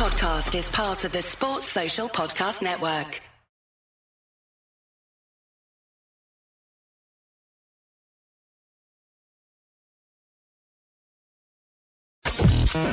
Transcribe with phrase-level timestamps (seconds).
[0.00, 3.20] This podcast is part of the Sports Social Podcast Network.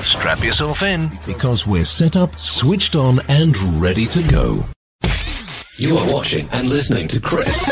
[0.03, 4.65] Strap yourself in because we're set up, switched on, and ready to go.
[5.77, 7.69] You are watching and listening to Chris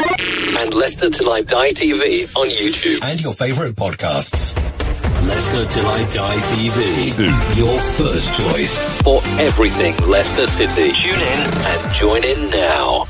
[0.58, 4.85] and Leicester Till I Die TV on YouTube and your favorite podcasts.
[5.28, 7.60] Leicester Till I Die TV, hmm.
[7.60, 10.92] your first choice for everything Leicester City.
[10.92, 13.08] Tune in and join in now.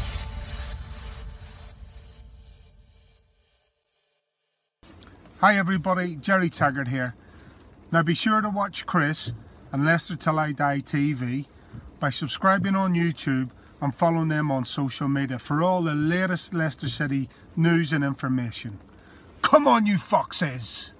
[5.42, 7.16] Hi everybody, Gerry Taggart here.
[7.92, 9.34] Now be sure to watch Chris
[9.74, 11.48] and Leicester Till I Die TV
[12.00, 13.50] by subscribing on YouTube
[13.82, 17.28] and following them on social media for all the latest Leicester City
[17.58, 18.80] news and information.
[19.42, 20.92] Come on, you foxes!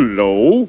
[0.00, 0.66] Hello.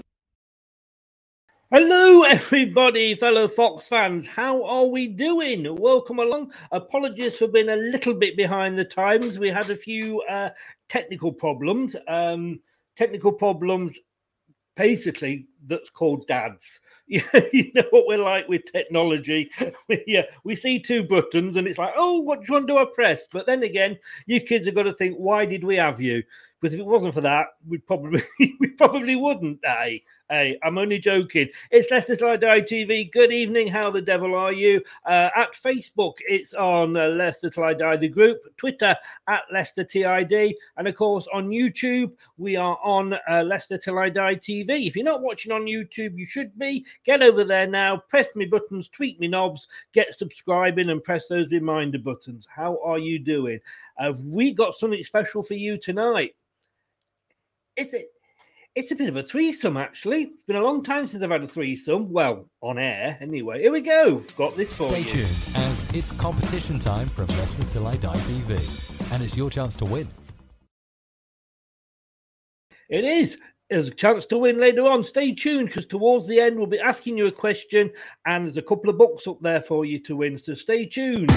[1.71, 4.27] Hello, everybody, fellow Fox fans.
[4.27, 5.73] How are we doing?
[5.77, 6.51] Welcome along.
[6.73, 9.39] Apologies for being a little bit behind the times.
[9.39, 10.49] We had a few uh,
[10.89, 11.95] technical problems.
[12.09, 12.59] Um,
[12.97, 13.97] technical problems,
[14.75, 16.81] basically, that's called dads.
[17.07, 19.49] You know what we're like with technology.
[20.07, 23.27] Yeah, we see two buttons and it's like, oh, which one do I press?
[23.31, 26.21] But then again, you kids have got to think, why did we have you?
[26.61, 29.59] Because if it wasn't for that, we probably we probably wouldn't.
[29.63, 31.49] Hey, hey, I'm only joking.
[31.71, 33.11] It's Leicester Till I Die TV.
[33.11, 33.67] Good evening.
[33.67, 34.83] How the devil are you?
[35.03, 38.41] Uh, at Facebook, it's on uh, Leicester Till I Die the group.
[38.57, 38.95] Twitter
[39.27, 44.09] at Leicester TID, and of course on YouTube, we are on uh, Leicester Till I
[44.09, 44.85] Die TV.
[44.85, 46.85] If you're not watching on YouTube, you should be.
[47.05, 47.97] Get over there now.
[47.97, 52.47] Press me buttons, tweak me knobs, get subscribing, and press those reminder buttons.
[52.47, 53.59] How are you doing?
[53.97, 56.35] Have we got something special for you tonight?
[57.81, 58.05] Is it?
[58.75, 60.21] It's a bit of a threesome, actually.
[60.21, 62.11] It's been a long time since I've had a threesome.
[62.11, 63.61] Well, on air, anyway.
[63.61, 64.23] Here we go.
[64.37, 65.03] Got this for you.
[65.03, 65.25] Stay you.
[65.25, 69.11] tuned as it's competition time from Leicester Till I Die TV.
[69.11, 70.07] And it's your chance to win.
[72.87, 73.37] It is.
[73.71, 75.03] there's a chance to win later on.
[75.03, 77.89] Stay tuned because towards the end we'll be asking you a question,
[78.27, 80.37] and there's a couple of books up there for you to win.
[80.37, 81.31] So stay tuned.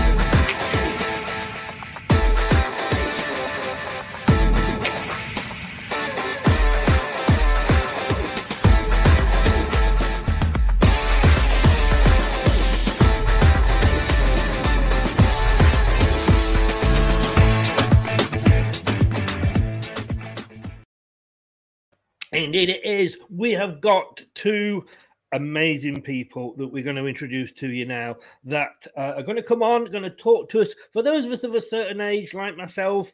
[22.55, 23.19] Indeed, it is.
[23.31, 24.85] We have got two
[25.33, 28.15] amazing people that we're going to introduce to you now
[28.45, 30.73] that uh, are going to come on, going to talk to us.
[30.93, 33.13] For those of us of a certain age, like myself,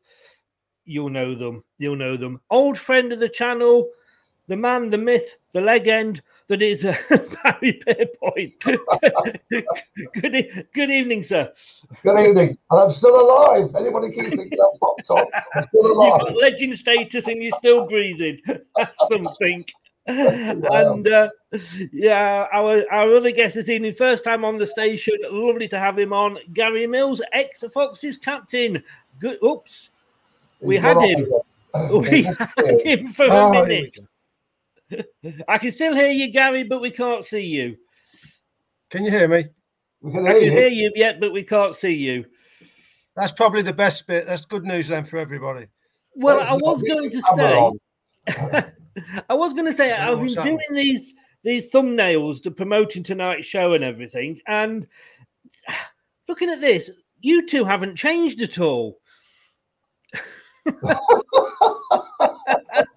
[0.85, 1.65] you'll know them.
[1.79, 2.39] You'll know them.
[2.51, 3.89] Old friend of the channel,
[4.47, 8.61] the man, the myth, the legend that is uh, Barry Pierpoint.
[10.21, 11.53] good, e- good evening, sir.
[12.03, 12.59] Good evening.
[12.71, 13.75] And I'm still alive.
[13.75, 16.21] Anybody keeps thinking I'm popped off, I'm still You've alive.
[16.21, 18.41] got legend status and you're still breathing.
[18.77, 19.65] That's something.
[20.07, 21.29] And uh,
[21.93, 25.15] yeah, our our other guest this evening, first time on the station.
[25.31, 26.39] Lovely to have him on.
[26.53, 28.83] Gary Mills, ex Foxes captain.
[29.21, 29.39] Good.
[29.45, 29.91] Oops,
[30.61, 31.27] we He's had him.
[31.75, 33.99] on We had him for Oh, a minute.
[35.49, 37.77] I can still hear you, Gary, but we can't see you.
[38.91, 39.47] Can you hear me?
[40.01, 40.53] We can I hear can you.
[40.53, 42.25] hear you yet, but we can't see you.
[43.17, 44.27] That's probably the best bit.
[44.27, 45.67] That's good news then for everybody.
[46.17, 47.73] Well, I was going to say,
[49.29, 52.51] I was going to say, I don't know I've been doing these these thumbnails to
[52.51, 54.87] promoting tonight's show and everything, and
[56.29, 56.91] looking at this,
[57.21, 59.00] you two haven't changed at all.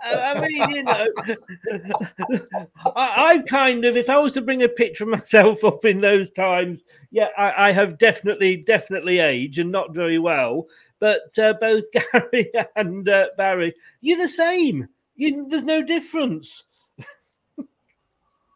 [0.06, 1.08] I mean, you know,
[2.96, 6.02] I, I kind of, if I was to bring a picture of myself up in
[6.02, 10.68] those times, yeah, I, I have definitely, definitely aged and not very well.
[11.00, 14.88] But uh, both Gary and uh, Barry, you're the same.
[15.16, 16.64] You, there's no difference.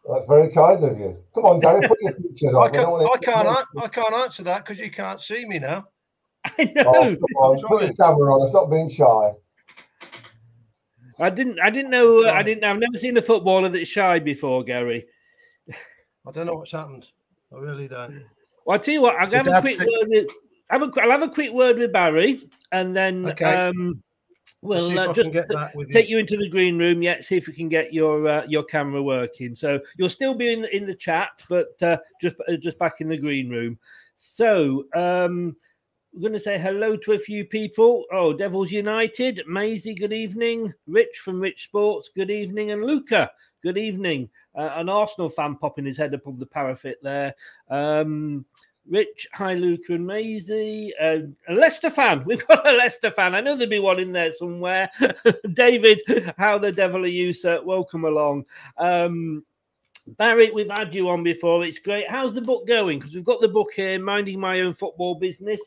[0.09, 1.18] That's very kind of you.
[1.36, 2.71] Come on, Gary, put your pictures I on.
[2.71, 5.59] We can't, don't I can't, an- I can't answer that because you can't see me
[5.59, 5.88] now.
[6.59, 8.49] I Oh, come on, put your camera on.
[8.49, 9.33] Stop being shy.
[11.19, 11.59] I didn't.
[11.59, 12.23] I didn't know.
[12.25, 12.63] Uh, I didn't.
[12.63, 15.05] I've never seen a footballer that's shy before, Gary.
[15.69, 17.09] I don't know what's happened.
[17.53, 18.23] I really don't.
[18.65, 19.15] Well, I tell you what.
[19.15, 20.07] I'll have a quick think- word.
[20.09, 20.27] With,
[20.69, 23.45] have a, I'll have a quick word with Barry, and then Okay.
[23.45, 24.03] um,
[24.61, 25.94] we'll uh, just can get back with you.
[25.94, 27.01] take you into the green room.
[27.01, 29.55] Yet, see if we can get your uh, your camera working.
[29.55, 33.07] So you'll still be in in the chat, but uh, just uh, just back in
[33.07, 33.79] the green room.
[34.17, 35.55] So um,
[36.18, 38.04] we're going to say hello to a few people.
[38.12, 40.74] Oh, Devils United, Maisie, good evening.
[40.88, 43.30] Rich from Rich Sports, good evening, and Luca,
[43.62, 44.28] good evening.
[44.56, 47.36] Uh, an Arsenal fan popping his head on the parapet there.
[47.69, 48.46] Um,
[48.90, 50.92] Rich, hi, Luca and Maisie.
[51.00, 51.19] Uh,
[51.50, 52.24] a Leicester fan.
[52.25, 53.36] We've got a Leicester fan.
[53.36, 54.90] I know there'll be one in there somewhere.
[55.54, 56.02] David,
[56.40, 57.62] how the devil are you, sir?
[57.64, 58.46] Welcome along.
[58.80, 59.44] Um,
[60.16, 61.66] Barry, we've had you on before.
[61.66, 62.10] It's great.
[62.10, 63.00] How's the book going?
[63.00, 65.60] Because we've got the book here, Minding My Own Football Business.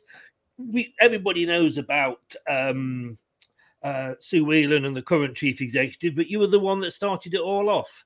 [0.68, 3.18] We everybody knows about um,
[3.82, 7.34] uh, Sue Whelan and the current chief executive, but you were the one that started
[7.34, 8.04] it all off.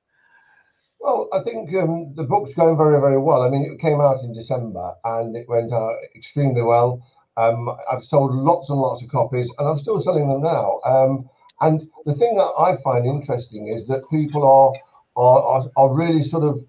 [0.99, 3.43] Well, I think um, the book's going very, very well.
[3.43, 7.05] I mean, it came out in December and it went out extremely well.
[7.37, 10.79] Um, I've sold lots and lots of copies, and I'm still selling them now.
[10.85, 11.29] Um,
[11.61, 14.73] and the thing that I find interesting is that people are
[15.17, 16.63] are, are, are really sort of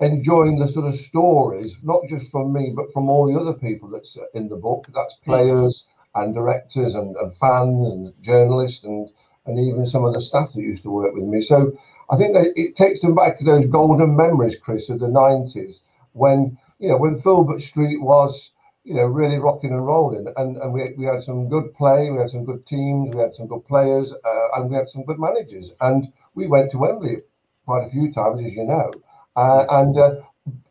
[0.00, 3.88] enjoying the sort of stories, not just from me, but from all the other people
[3.88, 4.86] that's in the book.
[4.94, 5.84] That's players
[6.14, 9.08] and directors and, and fans and journalists and
[9.46, 11.40] and even some of the staff that used to work with me.
[11.40, 11.72] So
[12.10, 15.80] I think that it takes them back to those golden memories, Chris, of the nineties
[16.12, 18.50] when you know when Filbert Street was
[18.84, 22.18] you know really rocking and rolling, and and we we had some good play, we
[22.18, 25.18] had some good teams, we had some good players, uh, and we had some good
[25.18, 27.18] managers, and we went to Wembley
[27.64, 28.90] quite a few times, as you know,
[29.36, 29.98] and.
[29.98, 30.10] Uh,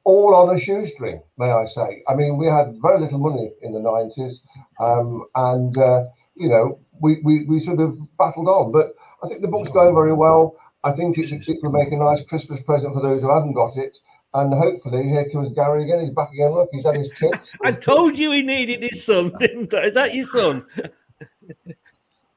[0.05, 2.03] all on a shoestring, may I say.
[2.07, 4.35] I mean, we had very little money in the 90s,
[4.79, 6.05] um, and, uh,
[6.35, 8.71] you know, we, we, we sort of battled on.
[8.71, 8.93] But
[9.23, 10.55] I think the book's going very well.
[10.83, 13.75] I think it's, it will make a nice Christmas present for those who haven't got
[13.75, 13.97] it.
[14.35, 16.01] And hopefully, here comes Gary again.
[16.01, 16.51] He's back again.
[16.51, 17.49] Look, he's had his chips.
[17.63, 19.85] I told you he needed his son, didn't I?
[19.85, 20.65] Is that your son?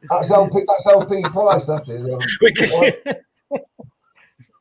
[0.09, 2.09] That's LP, that's LP price, that is.
[2.09, 3.15] Um,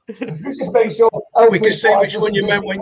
[0.08, 1.10] just make sure
[1.50, 2.80] We can see which one you meant when.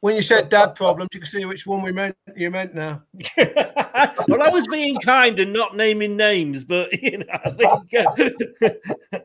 [0.00, 2.16] When you said dad problems, you can see which one we meant.
[2.36, 3.02] You meant now.
[3.36, 7.94] well, I was being kind and not naming names, but you know, I think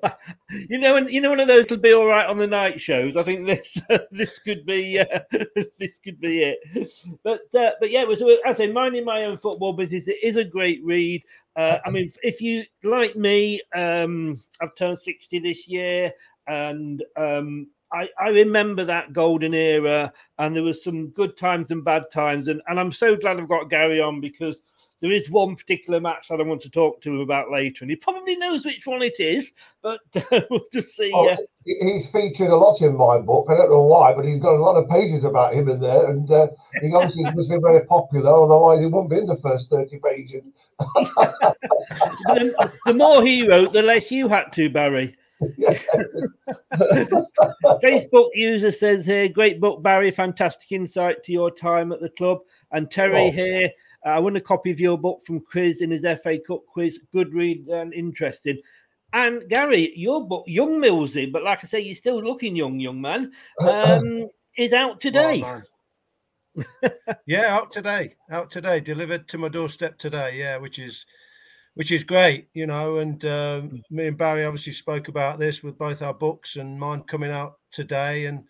[0.03, 0.09] uh,
[0.49, 2.81] you know, and you know, one of those will be all right on the night
[2.81, 3.15] shows.
[3.17, 3.77] I think this
[4.11, 5.19] this could be uh,
[5.79, 6.89] this could be it.
[7.23, 10.07] But uh, but yeah, as I say, minding my own football business.
[10.07, 11.23] It is a great read.
[11.55, 16.13] Uh, I mean, if you like me, um, I've turned sixty this year,
[16.47, 21.83] and um, I, I remember that golden era, and there was some good times and
[21.83, 24.61] bad times, and, and I'm so glad I've got Gary on because
[25.01, 27.89] there is one particular match that I want to talk to him about later, and
[27.89, 31.11] he probably knows which one it is, but uh, we'll just see.
[31.13, 33.47] Oh, uh, he's featured a lot in my book.
[33.49, 36.05] I don't know why, but he's got a lot of pages about him in there,
[36.11, 36.47] and uh,
[36.81, 38.31] he obviously must be very popular.
[38.31, 40.43] Otherwise, he wouldn't be in the first thirty pages.
[40.79, 45.17] the, the more he wrote, the less you had to, Barry.
[47.83, 50.11] Facebook user says here, great book, Barry.
[50.11, 52.39] Fantastic insight to your time at the club.
[52.71, 53.31] And Terry Oh.
[53.31, 53.71] here,
[54.05, 56.99] uh, I won a copy of your book from Quiz in his FA Cup quiz.
[57.11, 58.59] Good read and interesting.
[59.13, 63.01] And Gary, your book, Young Millsy, but like I say, you're still looking young, young
[63.01, 65.43] man, um, is out today.
[67.25, 70.37] yeah, out today, out today, delivered to my doorstep today.
[70.37, 71.05] Yeah, which is
[71.75, 72.97] which is great, you know.
[72.99, 77.03] And um, me and Barry obviously spoke about this with both our books and mine
[77.03, 78.43] coming out today, and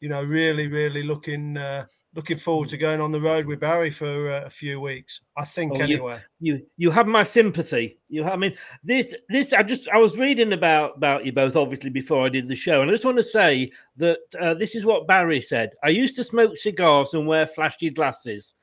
[0.00, 3.90] you know, really, really looking uh, looking forward to going on the road with Barry
[3.90, 5.20] for uh, a few weeks.
[5.36, 6.20] I think Oh, anyway.
[6.40, 7.98] You you have my sympathy.
[8.08, 11.90] You I mean this this I just I was reading about about you both obviously
[11.90, 14.84] before I did the show, and I just want to say that uh, this is
[14.84, 15.70] what Barry said.
[15.84, 18.54] I used to smoke cigars and wear flashy glasses.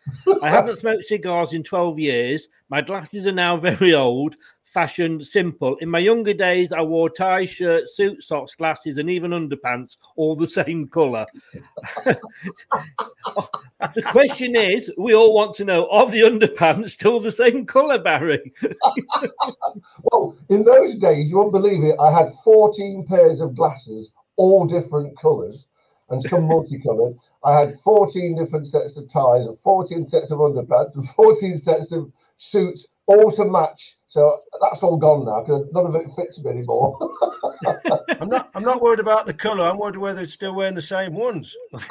[0.42, 2.48] I haven't smoked cigars in twelve years.
[2.70, 4.36] My glasses are now very old,
[4.74, 5.76] fashioned, simple.
[5.78, 10.36] In my younger days, I wore tie, shirt, suit, socks, glasses, and even underpants, all
[10.36, 11.26] the same colour.
[12.06, 18.00] the question is, we all want to know: Are the underpants still the same colour,
[18.00, 18.54] Barry?
[20.12, 21.96] Well, in those days, you won't believe it.
[22.00, 25.66] I had 14 pairs of glasses, all different colours
[26.10, 27.18] and some multicoloured.
[27.44, 31.92] I had 14 different sets of ties and 14 sets of underpants and 14 sets
[31.92, 33.96] of suits, all to match.
[34.10, 36.98] So that's all gone now because none of it fits me anymore.
[38.22, 38.50] I'm not.
[38.56, 39.66] I'm not worried about the colour.
[39.66, 41.54] I'm worried whether it's still wearing the same ones.
[41.74, 41.78] they,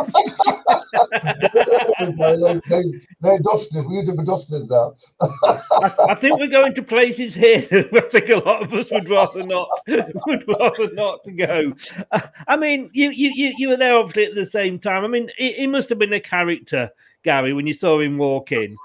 [2.69, 2.83] they,
[3.21, 3.85] they're dusters.
[3.87, 4.95] We use them for dusters now.
[5.21, 7.61] I, I think we're going to places here.
[7.61, 11.75] that I think a lot of us would rather not would rather not go.
[12.13, 15.05] Uh, I mean, you you you you were there obviously at the same time.
[15.05, 16.89] I mean, he, he must have been a character,
[17.25, 18.79] Gary, when you saw him walk in.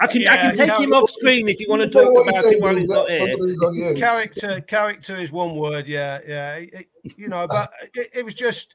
[0.00, 0.78] I can I can take yeah.
[0.78, 3.94] him off screen if you want to talk about him while he's not here.
[3.94, 8.34] character character is one word yeah yeah It- it- you know but it, it was
[8.34, 8.74] just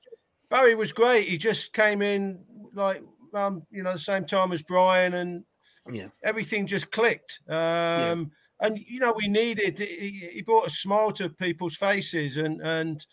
[0.50, 2.40] barry was great he just came in
[2.74, 3.02] like
[3.34, 5.44] um you know the same time as brian and
[5.92, 6.08] Yeah.
[6.24, 11.30] everything just clicked um and you know we needed he, he brought a smile to
[11.30, 13.06] people's faces and and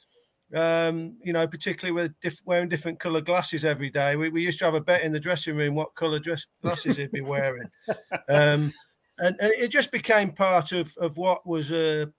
[0.55, 4.17] um, you know, particularly with diff- wearing different color glasses every day.
[4.17, 6.97] We, we used to have a bet in the dressing room what color dress glasses
[6.97, 7.69] he'd be wearing.
[8.29, 8.73] Um,
[9.19, 12.11] and, and it just became part of, of what was a,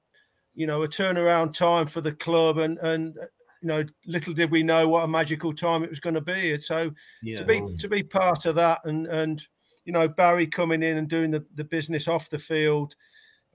[0.54, 2.58] you know, a turnaround time for the club.
[2.58, 3.16] And, and,
[3.62, 6.54] you know, little did we know what a magical time it was going to be.
[6.54, 6.92] And so
[7.24, 7.38] Yeah.
[7.38, 9.42] to be, to be part of that and, and,
[9.86, 12.96] you know, Barry coming in and doing the, the business off the field,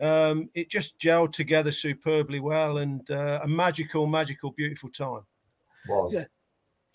[0.01, 5.23] um, it just gelled together superbly well and uh, a magical, magical, beautiful time.
[6.11, 6.25] Yeah.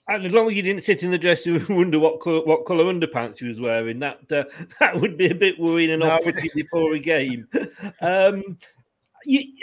[0.08, 2.44] And as long as you didn't sit in the dressing room and wonder what colour,
[2.44, 4.44] what colour underpants he was wearing, that uh,
[4.80, 6.10] that would be a bit worrying and No.
[6.12, 7.48] off-putting before a game.
[8.02, 8.58] Um,
[9.26, 9.54] you,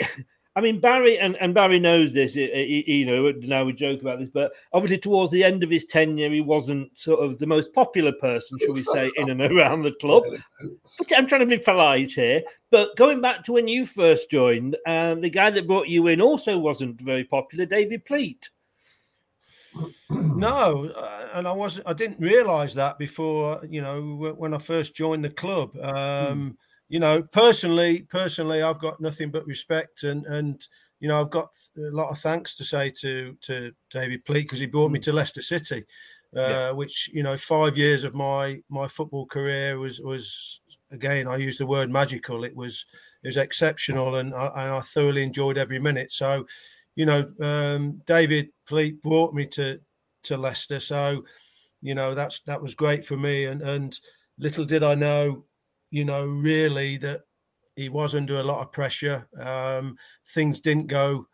[0.55, 2.35] I mean, Barry and, and Barry knows this.
[2.35, 6.31] You know, now we joke about this, but obviously towards the end of his tenure,
[6.31, 9.93] he wasn't sort of the most popular person, shall we say, in and around the
[9.93, 10.23] club.
[10.97, 12.41] But I'm trying to be polite here.
[12.71, 16.19] But going back to when you first joined, um, the guy that brought you in
[16.19, 18.49] also wasn't very popular, David Pleat.
[20.09, 21.87] No, uh, and I wasn't.
[21.87, 23.61] I didn't realise that before.
[23.69, 25.77] You know, when I first joined the club.
[25.77, 26.57] Um,
[26.89, 30.67] You know, personally, personally, I've got nothing but respect, and and
[30.99, 34.59] you know, I've got a lot of thanks to say to to David Pleat because
[34.59, 35.85] he brought me to Leicester City,
[36.35, 36.71] uh, Yeah.
[36.71, 41.27] which you know, five years of my my football career was was again.
[41.27, 42.43] I use the word magical.
[42.43, 42.85] It was
[43.23, 46.11] it was exceptional, and I, and I thoroughly enjoyed every minute.
[46.11, 46.47] So,
[46.95, 49.79] you know, um, David Pleat brought me to
[50.23, 50.79] to Leicester.
[50.79, 51.23] So,
[51.81, 53.45] you know, that's that was great for me.
[53.45, 53.97] And and
[54.39, 55.45] little did I know,
[55.91, 57.21] you know, really that
[57.75, 59.27] he was under a lot of pressure.
[59.39, 61.27] Um, things didn't go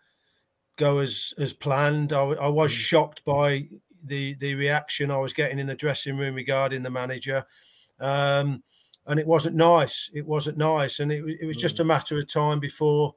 [0.77, 2.13] go as as planned.
[2.13, 3.67] I was shocked by
[4.03, 7.45] the the reaction I was getting in the dressing room regarding the manager.
[7.99, 8.63] Um,
[9.07, 10.09] and it wasn't nice.
[10.13, 13.15] It wasn't nice, and it, it was just a matter of time before,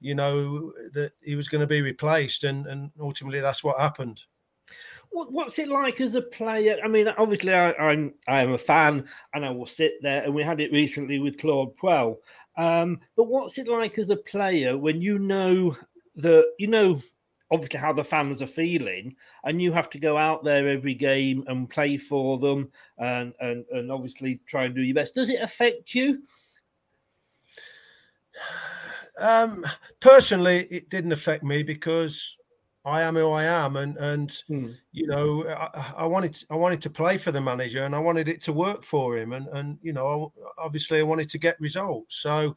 [0.00, 4.24] you know, that he was going to be replaced, and and ultimately that's what happened.
[5.10, 6.78] What, what's it like as a player?
[6.84, 10.22] I mean, obviously, I, I'm I am a fan, and I will sit there.
[10.22, 12.18] And we had it recently with Claude Puel.
[12.56, 15.76] Um, but what's it like as a player when you know
[16.16, 17.00] that you know
[17.50, 21.44] obviously how the fans are feeling, and you have to go out there every game
[21.48, 25.14] and play for them, and and, and obviously try and do your best.
[25.14, 26.22] Does it affect you?
[29.18, 29.66] Um,
[29.98, 32.38] personally, it didn't affect me because
[32.84, 34.70] I am who I am, and and hmm.
[34.92, 37.98] you know I, I, wanted to, I wanted to play for the manager, and I
[37.98, 41.60] wanted it to work for him, and and you know obviously I wanted to get
[41.60, 42.16] results.
[42.16, 42.56] So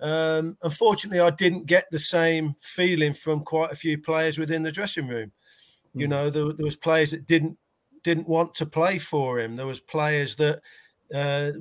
[0.00, 4.72] um, unfortunately, I didn't get the same feeling from quite a few players within the
[4.72, 5.32] dressing room.
[5.94, 6.00] Hmm.
[6.00, 7.56] You know, there, there was players that didn't
[8.02, 9.56] didn't want to play for him.
[9.56, 10.60] There was players that
[11.14, 11.52] uh,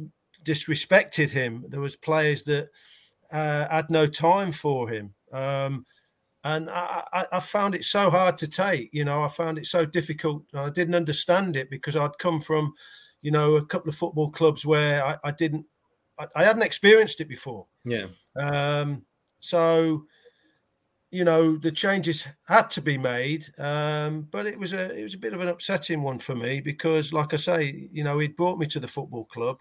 [0.44, 1.64] disrespected him.
[1.70, 2.70] There was players that
[3.32, 5.14] uh, had no time for him.
[5.32, 5.86] Um,
[6.44, 8.90] and I, I, I, found it so hard to take.
[8.94, 10.44] You know, I found it so difficult.
[10.54, 12.74] I didn't understand it because I'd come from,
[13.22, 15.66] you know, a couple of football clubs where I, I didn't,
[16.20, 17.68] I, I, hadn't experienced it before.
[17.86, 18.08] Yeah.
[18.36, 19.04] Um,
[19.40, 20.06] so,
[21.12, 25.14] you know, the changes had to be made, um, but it was a it was
[25.14, 28.36] a bit of an upsetting one for me because, like I say, you know, he'd
[28.36, 29.60] brought me to the football club,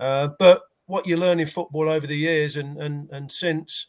[0.00, 3.86] uh, but what you learn in football over the years and and and since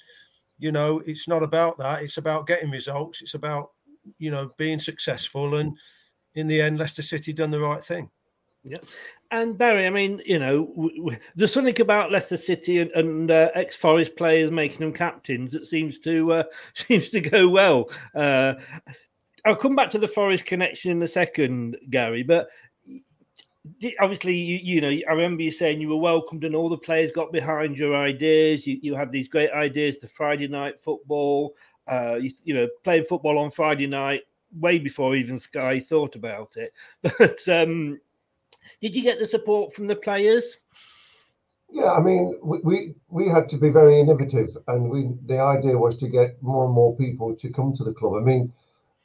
[0.59, 2.01] you know, it's not about that.
[2.03, 3.21] It's about getting results.
[3.21, 3.71] It's about,
[4.17, 5.55] you know, being successful.
[5.55, 5.77] And
[6.33, 8.09] in the end, Leicester City done the right thing.
[8.63, 8.79] Yeah.
[9.31, 13.31] And Barry, I mean, you know, w- w- there's something about Leicester City and, and
[13.31, 17.89] uh, ex-Forest players making them captains that seems to uh, seems to go well.
[18.15, 18.55] Uh,
[19.45, 22.23] I'll come back to the Forest connection in a second, Gary.
[22.23, 22.49] But
[23.99, 27.11] obviously you, you know i remember you saying you were welcomed and all the players
[27.11, 28.65] got behind your ideas.
[28.67, 31.55] You, you had these great ideas the friday night football
[31.87, 34.23] uh, you, you, know playing football on friday night
[34.59, 36.73] way before even sky thought about it.
[37.17, 37.99] But um,
[38.81, 40.57] did you get the support from the players?
[41.69, 45.77] Yeah i mean we, we we had to be very innovative and we the idea
[45.77, 48.15] was to get more and more people to come to the club.
[48.21, 48.53] I mean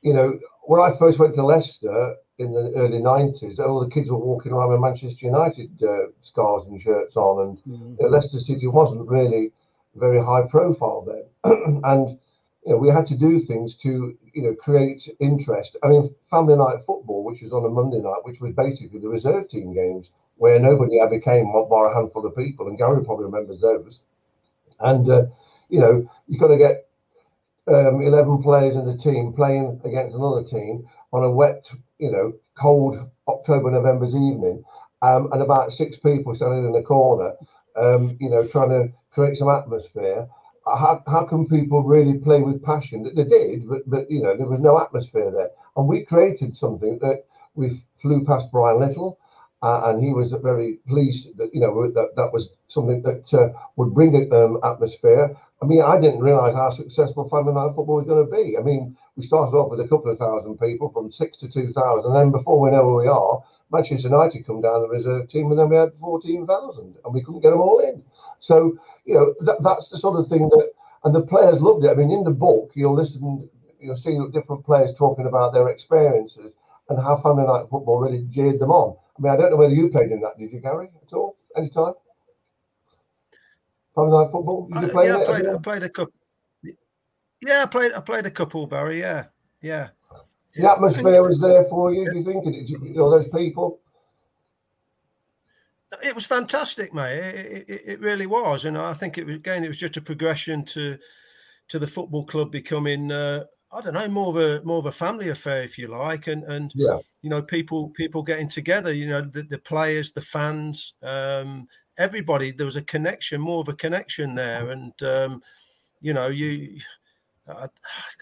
[0.02, 4.11] you know when i first went to leicester in the early 90s, all the kids
[4.11, 8.12] were walking around with Manchester United uh, scarves and shirts on, and mm-hmm.
[8.12, 9.52] Leicester City wasn't really
[9.94, 11.81] very high profile then.
[11.85, 12.18] and
[12.66, 15.76] you know, we had to do things to you know create interest.
[15.83, 19.09] I mean, family night football, which was on a Monday night, which was basically the
[19.09, 23.26] reserve team games, where nobody ever came bar a handful of people, and Gary probably
[23.26, 24.00] remembers those.
[24.81, 25.22] And uh,
[25.68, 26.88] you know, you've got to get
[27.68, 31.66] um, 11 players in the team playing against another team on a wet,
[32.03, 34.65] you know, cold October, November's evening,
[35.03, 37.33] um, and about six people standing in the corner,
[37.77, 40.27] um, you know, trying to create some atmosphere.
[40.67, 43.05] How, how can people really play with passion?
[43.05, 45.51] That they did, but, but you know, there was no atmosphere there.
[45.77, 49.19] And we created something that we flew past Brian Little,
[49.62, 53.49] uh, and he was very pleased that you know that that was something that uh,
[53.77, 55.37] would bring um, atmosphere.
[55.62, 58.59] I mean, I didn't realise how successful Family Night football was going to be.
[58.59, 61.72] I mean, we started off with a couple of thousand people from six to two
[61.72, 65.31] thousand, and then before we know where we are, Manchester United come down the reserve
[65.31, 68.03] team, and then we had fourteen thousand, and we couldn't get them all in.
[68.40, 70.72] So you know that, that's the sort of thing that,
[71.05, 71.90] and the players loved it.
[71.90, 73.48] I mean, in the book, you'll listen,
[73.79, 76.53] you'll see different players talking about their experiences
[76.88, 78.96] and how Family Night football really jeered them on.
[79.16, 81.37] I mean, I don't know whether you played in that, did you, Gary, at all,
[81.57, 81.94] any time?
[83.96, 84.68] Night football?
[84.72, 86.14] Did you play uh, yeah, I played, I played a couple.
[87.44, 87.92] Yeah, I played.
[87.92, 89.00] I played a couple, Barry.
[89.00, 89.24] Yeah,
[89.61, 89.88] yeah.
[90.55, 92.11] The atmosphere was there for you.
[92.11, 92.44] Do you think?
[92.44, 93.81] Did know, those people?
[96.02, 97.18] It was fantastic, mate.
[97.18, 99.64] It, it, it, really was, and I think it was again.
[99.64, 100.98] It was just a progression to
[101.68, 103.11] to the football club becoming.
[103.11, 106.27] Uh, I don't know, more of a more of a family affair, if you like,
[106.27, 106.99] and and yeah.
[107.23, 108.93] you know, people people getting together.
[108.93, 111.67] You know, the, the players, the fans, um,
[111.99, 112.53] everybody.
[112.53, 115.43] There was a connection, more of a connection there, and um,
[116.03, 116.79] you know, you
[117.49, 117.67] I,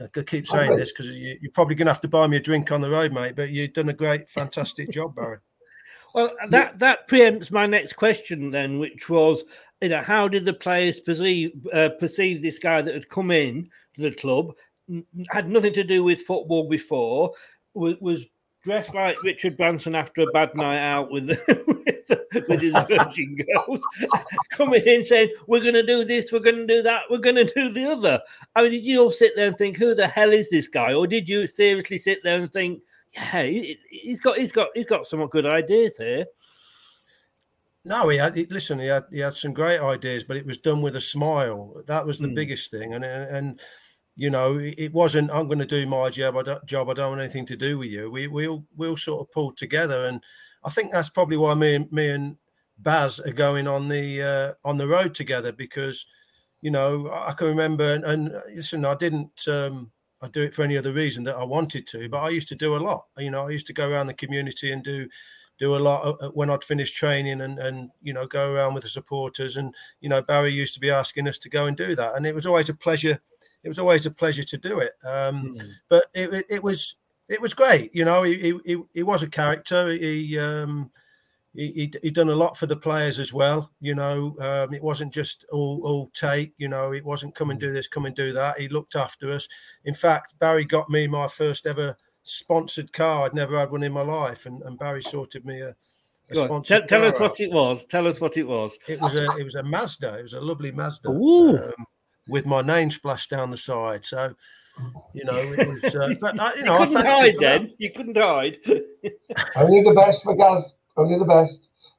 [0.01, 2.41] I keep saying this because you, are probably going to have to buy me a
[2.41, 3.37] drink on the road, mate.
[3.37, 5.39] But you've done a great, fantastic job, Barry.
[6.15, 9.45] Well, that that preempts my next question then, which was,
[9.81, 13.69] you know, how did the players perceive uh, perceive this guy that had come in
[13.95, 14.53] to the club,
[15.31, 17.33] had nothing to do with football before,
[17.75, 18.27] was, was
[18.65, 23.81] dressed like Richard Branson after a bad night out with with, with his Virgin Girls,
[24.53, 27.37] coming in saying, We're going to do this, we're going to do that, we're going
[27.37, 28.21] to do the other.
[28.55, 30.93] I mean, did you all sit there and think, Who the hell is this guy?
[30.93, 34.87] Or did you seriously sit there and think, yeah, he, he's got he's got he's
[34.87, 36.27] got somewhat good ideas here.
[37.85, 38.37] No, he had.
[38.51, 41.83] Listen, he had he had some great ideas, but it was done with a smile.
[41.87, 42.35] That was the Mm.
[42.35, 43.61] biggest thing, and and
[44.21, 45.31] you know, it wasn't.
[45.31, 46.37] I'm going to do my job.
[46.37, 46.91] I don't, job.
[46.91, 48.11] I don't want anything to do with you.
[48.11, 50.23] We we'll we'll sort of pulled together, and
[50.63, 52.37] I think that's probably why me and me and
[52.77, 56.05] Baz are going on the uh, on the road together because
[56.61, 59.49] you know I can remember and, and listen, I didn't.
[59.49, 62.49] Um, I do it for any other reason that I wanted to, but I used
[62.49, 63.07] to do a lot.
[63.17, 65.09] You know, I used to go around the community and do
[65.59, 68.83] do a lot uh, when I'd finished training and and you know go around with
[68.83, 71.95] the supporters and you know Barry used to be asking us to go and do
[71.95, 73.23] that and it was always a pleasure
[73.63, 74.93] it was always a pleasure to do it.
[75.05, 75.57] Um,
[75.89, 76.97] but it, it, it was
[77.29, 79.91] it was great you know he he, he was a character.
[79.91, 80.91] He um
[81.55, 84.83] he, he he done a lot for the players as well you know um, it
[84.83, 88.15] wasn't just all all take you know it wasn't come and do this come and
[88.15, 88.59] do that.
[88.59, 89.49] He looked after us.
[89.85, 93.93] In fact Barry got me my first ever sponsored car I'd never had one in
[93.93, 95.71] my life and, and Barry sorted me a,
[96.31, 97.87] a Go on, sponsored Tell, tell us what it was.
[97.87, 98.79] Tell us what it was.
[98.89, 100.19] It was a it was a Mazda.
[100.19, 101.09] It was a lovely Mazda.
[101.09, 101.59] Ooh.
[101.59, 101.87] um,
[102.31, 104.05] with my name splashed down the side.
[104.05, 104.35] So
[105.13, 105.95] you know it was.
[105.95, 107.75] Uh, but I, you You know, I couldn't thanked hide for then.
[107.79, 108.59] You couldn't hide.
[109.57, 110.73] Only the best for Gaz.
[110.97, 111.59] Only the best.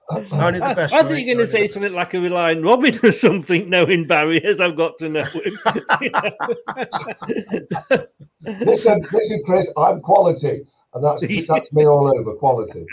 [0.09, 0.93] Only the best.
[0.93, 4.43] I think you're going to say something like a Reliant Robin or something, knowing Barry
[4.43, 5.53] as I've got to know him.
[8.43, 9.67] Listen, listen, Chris.
[9.77, 10.65] I'm quality,
[10.95, 12.87] and that's that's me all over quality.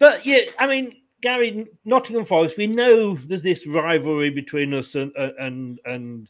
[0.00, 2.58] but yeah, I mean, Gary, Nottingham Forest.
[2.58, 6.28] We know there's this rivalry between us and and and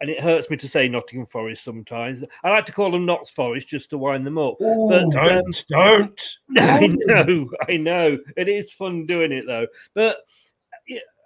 [0.00, 2.22] and it hurts me to say Nottingham Forest sometimes.
[2.44, 4.56] I like to call them Notts Forest just to wind them up.
[4.58, 6.20] but um, Don't don't.
[6.58, 8.18] I know, I know.
[8.36, 9.66] It is fun doing it though.
[9.94, 10.18] But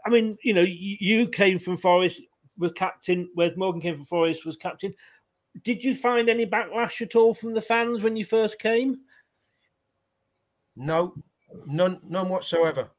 [0.07, 2.23] I mean, you know, you, you came from Forest,
[2.59, 4.95] was captain, whereas Morgan came from Forest, was captain.
[5.65, 9.01] Did you find any backlash at all from the fans when you first came?
[10.77, 11.15] No,
[11.67, 12.91] none, none whatsoever.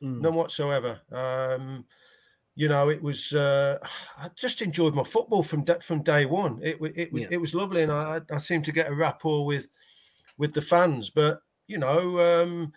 [0.00, 0.20] Hmm.
[0.20, 1.00] None whatsoever.
[1.12, 1.86] Um,
[2.56, 3.32] you know, it was.
[3.32, 3.78] Uh,
[4.18, 6.60] I just enjoyed my football from from day one.
[6.62, 7.28] It it was Yeah.
[7.30, 9.68] it was lovely, and I I seemed to get a rapport with
[10.38, 11.10] with the fans.
[11.10, 12.72] But you know, um,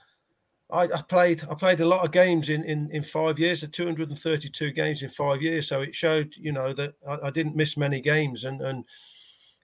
[0.71, 3.67] I, I played I played a lot of games in in, in five years, the
[3.67, 5.67] 232 games in five years.
[5.67, 8.85] So it showed, you know, that I, I didn't miss many games, and and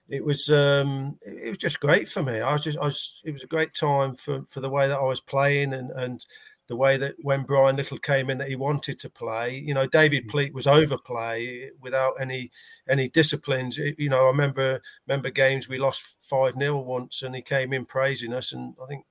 [0.08, 2.40] it was um it was just great for me.
[2.40, 4.98] I was just I was it was a great time for for the way that
[4.98, 6.24] I was playing and and
[6.66, 9.54] the way that when Brian Little came in that he wanted to play.
[9.58, 12.50] You know, David Pleat was overplay without any
[12.88, 13.78] any disciplines.
[13.78, 17.72] It- you know, I remember remember games we lost five 0 once, and he came
[17.72, 19.04] in praising us, and I think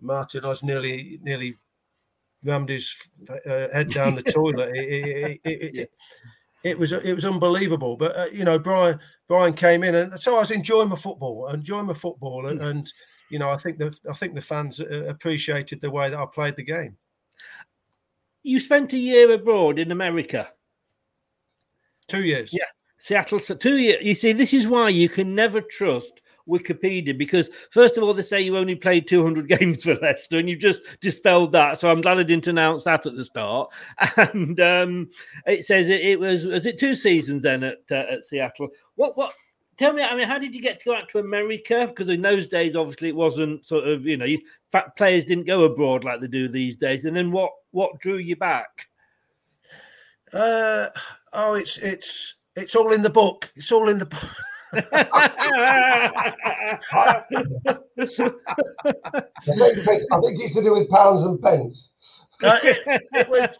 [0.00, 1.56] Martin I was nearly nearly
[2.44, 2.94] rammed his
[3.30, 4.76] uh, head down the toilet.
[4.76, 5.90] It, it, it, it, it,
[6.62, 7.96] it was it was unbelievable.
[7.96, 11.48] But uh, you know, Brian Brian came in, and so I was enjoying my football,
[11.48, 12.92] enjoying my football, and, and
[13.30, 16.26] you know, I think the I think the fans uh, appreciated the way that I
[16.26, 16.96] played the game.
[18.42, 20.48] You spent a year abroad in America.
[22.06, 22.50] Two years.
[22.52, 22.66] Yeah,
[22.98, 23.40] Seattle.
[23.40, 24.04] So two years.
[24.04, 28.22] You see, this is why you can never trust Wikipedia because first of all, they
[28.22, 31.78] say you only played 200 games for Leicester, and you just dispelled that.
[31.78, 33.70] So I'm glad I didn't announce that at the start.
[34.16, 35.10] And um,
[35.46, 38.68] it says it, it was was it two seasons then at uh, at Seattle.
[38.96, 39.32] What what?
[39.76, 41.86] Tell me, I mean, how did you get to go out to America?
[41.88, 44.40] Because in those days, obviously, it wasn't sort of you know, you,
[44.96, 47.04] players didn't go abroad like they do these days.
[47.04, 48.88] And then what what drew you back?
[50.32, 50.88] Uh,
[51.32, 53.52] oh, it's it's it's all in the book.
[53.56, 54.22] It's all in the book.
[54.80, 56.42] I
[59.74, 61.88] think, I think it's to do with pounds and pence.
[62.42, 63.56] Uh, it, it was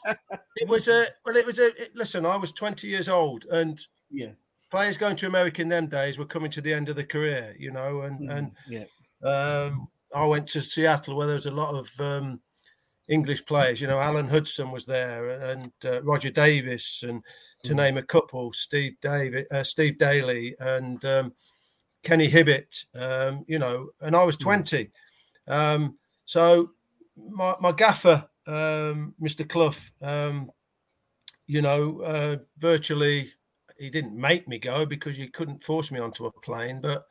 [0.56, 3.86] it was a well it was a it- listen i was 20 years old and
[4.10, 4.32] yeah
[4.70, 7.54] players going to america in them days were coming to the end of the career
[7.56, 8.82] you know and and yeah
[9.22, 12.40] um i went to seattle where there was a lot of um
[13.08, 17.22] english players you know alan hudson was there and uh, roger davies and
[17.64, 21.32] to name a couple steve david uh, steve daley and um
[22.02, 24.90] kenny hibbitt um you know and i was 20
[25.48, 25.96] um
[26.26, 26.70] so
[27.16, 29.48] my, my gaffer, um, Mr.
[29.48, 30.50] Clough, um,
[31.46, 33.32] you know, uh, virtually
[33.78, 36.80] he didn't make me go because he couldn't force me onto a plane.
[36.80, 37.04] But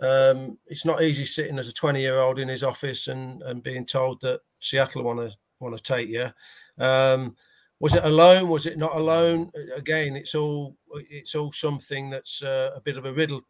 [0.00, 3.62] um, it's not easy sitting as a 20 year old in his office and, and
[3.62, 6.30] being told that Seattle want to want to take you.
[6.78, 7.36] Um,
[7.80, 8.48] was it alone?
[8.48, 9.50] Was it not alone?
[9.74, 10.76] Again, it's all
[11.10, 13.40] it's all something that's uh, a bit of a riddle,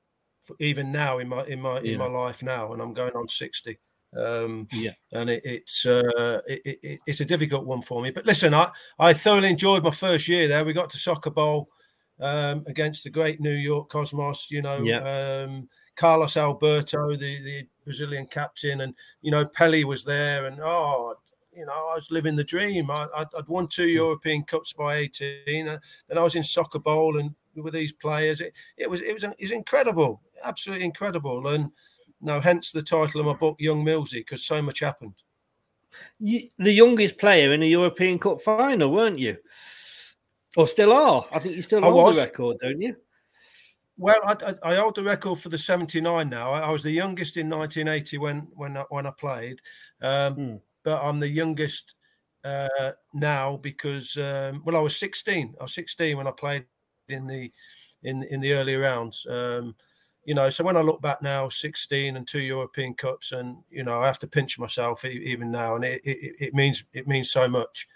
[0.40, 1.93] for even now in my in my Yeah.
[1.93, 3.79] in my life now, and I'm going on 60
[4.16, 4.90] um Yeah.
[5.12, 8.53] and it, it's uh it, it, it- it's a difficult one for me but listen
[8.53, 11.69] i i thoroughly enjoyed my first year there we got to soccer bowl
[12.19, 14.49] um, against the great New York Cosmos.
[14.51, 15.45] You know, Yeah.
[15.47, 21.14] um, Carlos Alberto, the, the Brazilian captain, and you know Pelé was there, and oh,
[21.52, 22.90] you know, I was living the dream.
[22.90, 23.94] I, I'd, I'd won two hmm.
[23.94, 28.40] European Cups by eighteen, and then I was in Soccer Bowl and with these players.
[28.40, 31.70] It, it was it was it was incredible, absolutely incredible, and
[32.20, 35.14] now, hence the title of my book, Young Millsy, because so much happened.
[36.18, 39.38] You, the youngest player in a European Cup final, weren't you?
[40.56, 41.24] Or still are?
[41.32, 42.16] I think you still I hold was.
[42.16, 42.96] the record, don't you?
[43.96, 46.52] Well, I, I, I hold the record for the '79 now.
[46.52, 49.60] I, I was the youngest in 1980 when when I, when I played,
[50.02, 50.56] um, hmm.
[50.85, 51.95] But I'm the youngest
[52.45, 55.55] uh, now because um, well, I was 16.
[55.59, 56.64] I was 16 when I played
[57.09, 57.51] in the
[58.03, 59.27] in in the early rounds.
[59.29, 59.75] Um,
[60.25, 63.83] you know, so when I look back now, 16 and two European Cups, and you
[63.83, 67.31] know, I have to pinch myself even now, and it it, it means it means
[67.31, 67.88] so much.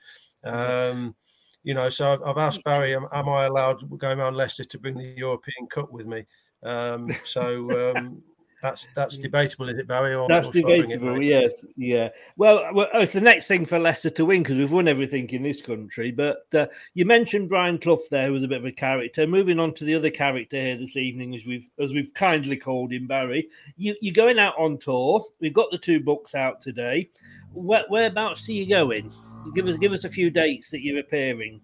[0.43, 1.15] Um,
[1.63, 4.79] you know, so I've, I've asked Barry, am, am I allowed going around Leicester to
[4.79, 6.27] bring the European Cup with me?
[6.63, 8.23] Um, so um,
[8.65, 10.15] that's that's debatable, is it, Barry?
[10.15, 11.21] Or, That's or shall it, debatable.
[11.21, 12.09] yes, yeah.
[12.39, 15.29] Well, well, oh, it's the next thing for Leicester to win because we've won everything
[15.29, 16.11] in this country.
[16.11, 19.27] But uh, you mentioned Brian Clough there, who was a bit of a character.
[19.27, 22.91] Moving on to the other character here this evening, as we've as we've kindly called
[22.91, 23.51] him, Barry.
[23.77, 25.23] You, you're going out on tour.
[25.41, 27.11] We've got the two books out today.
[27.53, 29.13] Where, whereabouts are you going?
[29.55, 31.61] Give us give us a few dates that you're appearing.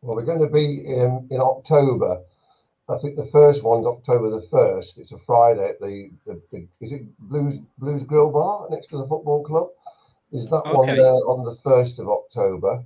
[0.00, 2.22] Well, we're going to be in, in October.
[2.92, 4.98] I think the first one's October the first.
[4.98, 8.98] It's a Friday at the, the, the is it Blues Blues Grill Bar next to
[8.98, 9.68] the football club.
[10.32, 12.84] Is that one there on the first of October?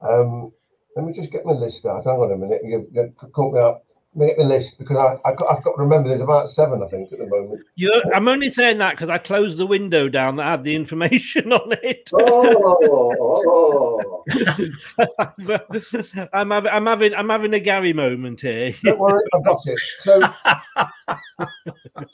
[0.00, 0.52] Um,
[0.94, 2.04] let me just get my list out.
[2.04, 2.62] Hang on a minute.
[2.64, 3.84] You, you caught me up.
[4.18, 6.08] Get my list because I, I got, I've got to remember.
[6.08, 7.60] There's about seven, I think, at the moment.
[7.74, 11.52] You're, I'm only saying that because I closed the window down that had the information
[11.52, 12.08] on it.
[12.14, 14.00] Oh,
[16.32, 18.72] I'm having, I'm having, I'm having a Gary moment here.
[18.82, 19.78] Don't worry, I've got it.
[20.00, 20.20] So,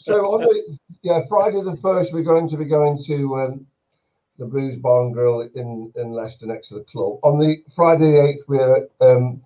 [0.00, 3.64] so on the yeah Friday the first, we're going to be going to um,
[4.38, 7.20] the Blues Bar and Grill in in Leicester next to the club.
[7.22, 9.40] On the Friday the eighth, we're at um,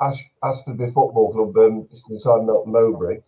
[0.00, 3.18] Ash, Ashfordby Football Club, um, just inside Melton Mowbray,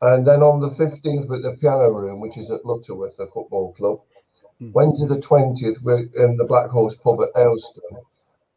[0.00, 3.26] and then on the fifteenth, we're at the Piano Room, which is at Lutterworth, the
[3.32, 4.00] football club.
[4.60, 8.02] Wednesday the twentieth, we're in the Black Horse Pub at Aylestone.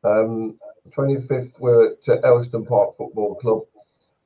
[0.04, 0.60] Um,
[0.96, 3.62] 25th, we're at uh, Aylestone Park Football Club.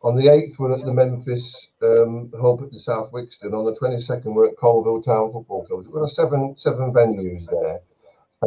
[0.03, 3.53] On the 8th, we're at the Memphis um, Hub at the South Wigston.
[3.53, 5.85] On the 22nd, we're at Coalville Town Football Club.
[5.85, 7.81] We've got seven seven venues there.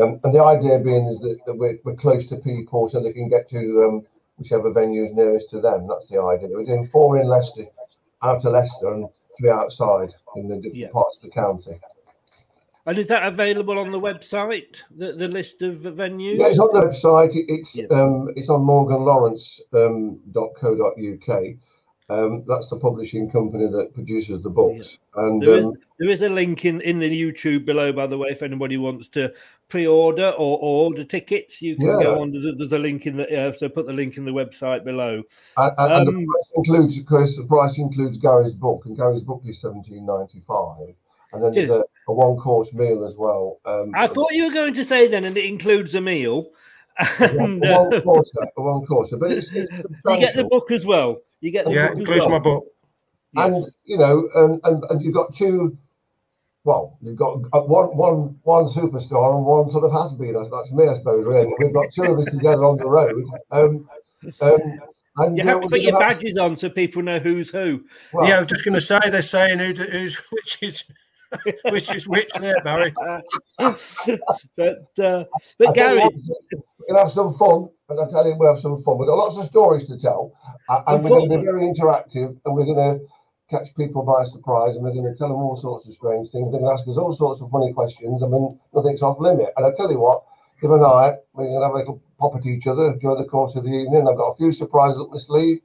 [0.01, 3.13] Um, and the idea being is that, that we're, we're close to people so they
[3.13, 4.07] can get to um,
[4.39, 5.87] whichever venue is nearest to them.
[5.89, 6.49] That's the idea.
[6.51, 7.67] We're doing four in Leicester,
[8.23, 9.07] out of Leicester, and
[9.39, 11.79] three outside in the different parts of the county.
[12.87, 14.77] And is that available on the website?
[14.95, 16.39] The, the list of venues?
[16.39, 17.35] Yeah, it's on the website.
[17.35, 21.39] It- It's um, it's on morganlawrence.co.uk.
[21.39, 21.59] Um,
[22.09, 24.99] that's the publishing company that produces the books.
[25.17, 28.19] And There is, um, there is a link in, in the YouTube below, by the
[28.19, 29.33] way, if anybody wants to
[29.69, 32.03] pre-order or, or order tickets, you can Yeah.
[32.03, 32.33] go on.
[32.33, 34.85] There's a, there's a link in the uh, so put the link in the website
[34.85, 35.23] below.
[35.57, 38.97] and, and- and Um, the price includes, of course, the price includes Gary's book, and
[38.97, 40.95] Gary's book is seventeen ninety five.
[41.33, 43.59] And then there's a, a one course meal as well.
[43.65, 46.51] Um, I thought you were going to say then, and it includes a meal.
[46.99, 50.45] A And, one, uh, one quarter, a one quarter, but it's, it's you get the
[50.45, 51.19] book as well.
[51.41, 52.31] You get the Yeah, book as includes well.
[52.31, 52.65] my book.
[53.37, 55.77] and you know, and, and, and you've got two.
[56.65, 60.33] Well, you've got uh, one one one superstar and one sort of has been.
[60.35, 61.27] That's, that's me, I suppose.
[61.27, 63.25] Really, we've got two of us together on the road.
[63.51, 63.87] Um,
[64.41, 64.81] um,
[65.19, 67.51] and You know, have to put your gonna have- badges on so people know who's
[67.51, 67.85] who.
[68.13, 70.85] Well- yeah, I was just going to say they're saying who, who's which is
[71.65, 72.95] which is which there, Barry.
[73.59, 73.69] but
[74.99, 75.25] uh,
[75.59, 76.09] but tell Gary,
[76.89, 78.99] gonna have some fun, and I tell you, we'll have some fun.
[78.99, 80.33] We've got lots of stories to tell,
[80.69, 83.07] and we're going to be very interactive, and we're going to
[83.51, 86.51] catch people by surprise, and we're going to tell them all sorts of strange things.
[86.51, 88.23] They're going to ask us all sorts of funny questions.
[88.23, 89.53] I mean, nothing's off limit.
[89.57, 90.25] And I tell you what,
[90.61, 93.29] Kim and I, we're going to have a little pop at each other during the
[93.29, 94.09] course of the evening.
[94.09, 95.61] I've got a few surprises up my sleeve,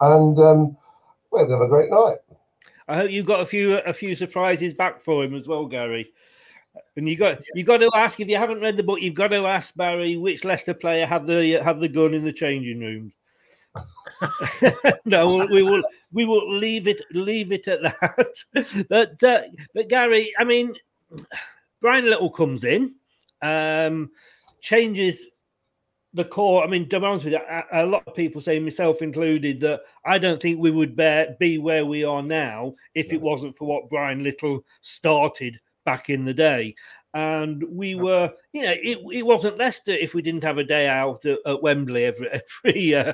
[0.00, 0.76] and um,
[1.30, 2.18] we're going to have a great night.
[2.88, 6.12] I hope you've got a few a few surprises back for him as well, Gary.
[6.96, 9.28] And you got you got to ask if you haven't read the book, you've got
[9.28, 13.12] to ask Barry which Leicester player had the had the gun in the changing rooms.
[15.04, 18.86] no, we'll- we will we will leave it leave it at that.
[18.88, 19.42] but uh,
[19.74, 20.74] but Gary, I mean,
[21.80, 22.94] Brian Little comes in,
[23.40, 24.10] um,
[24.60, 25.26] changes
[26.14, 26.62] the core.
[26.62, 29.60] I mean, to be honest with you, a, a lot of people say, myself included,
[29.60, 33.56] that I don't think we would bear, be where we are now if it wasn't
[33.56, 36.74] for what Brian Little started back in the day.
[37.14, 40.88] and we were, you know, it, it wasn't Leicester if we didn't have a day
[40.88, 42.28] out at, at Wembley every
[42.64, 43.12] every uh,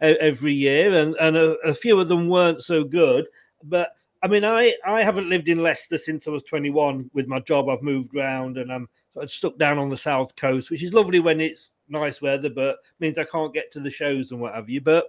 [0.00, 3.26] every year, and and a, a, few of them weren't so good.
[3.64, 3.90] But
[4.22, 7.10] I mean, I I haven't lived in Leicester since I was 21.
[7.12, 10.36] With my job, I've moved around, and I'm sort of stuck down on the south
[10.36, 13.90] coast, which is lovely when it's nice weather, but means I can't get to the
[13.90, 14.80] shows and what have you.
[14.80, 15.06] But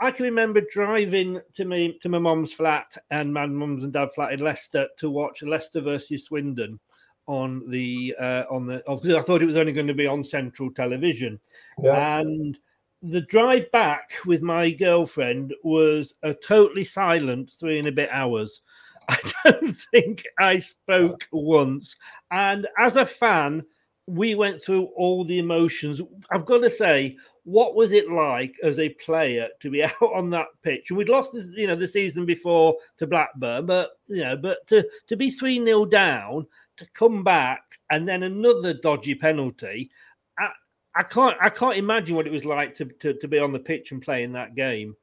[0.00, 4.08] I can remember driving to me to my mum's flat and my mum's and dad
[4.14, 6.78] flat in Leicester to watch Leicester versus Swindon
[7.26, 10.70] on the uh, on the I thought it was only going to be on central
[10.72, 11.40] television.
[11.82, 12.18] Yeah.
[12.18, 12.58] And
[13.02, 18.62] the drive back with my girlfriend was a totally silent three and a bit hours.
[19.08, 21.94] I don't think I spoke once.
[22.30, 23.64] And as a fan,
[24.06, 26.00] we went through all the emotions.
[26.30, 30.30] I've got to say, what was it like as a player to be out on
[30.30, 30.90] that pitch?
[30.90, 34.66] And we'd lost, the, you know, the season before to Blackburn, but you know, but
[34.68, 39.90] to to be three 0 down, to come back, and then another dodgy penalty.
[40.38, 40.48] I,
[40.96, 43.58] I can't, I can't imagine what it was like to, to to be on the
[43.58, 44.96] pitch and play in that game.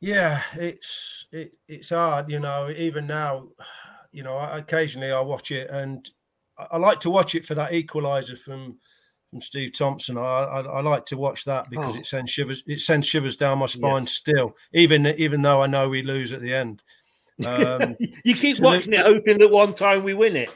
[0.00, 2.70] Yeah, it's it, it's hard, you know.
[2.76, 3.48] Even now,
[4.10, 6.08] you know, occasionally I watch it and
[6.58, 8.78] I like to watch it for that equaliser from
[9.32, 10.18] from Steve Thompson.
[10.18, 11.98] I, I, I like to watch that because oh.
[11.98, 12.62] it sends shivers.
[12.66, 14.12] It sends shivers down my spine yes.
[14.12, 16.82] still, even even though I know we lose at the end.
[17.44, 20.54] Um, you keep watching it, hoping that one time we win it.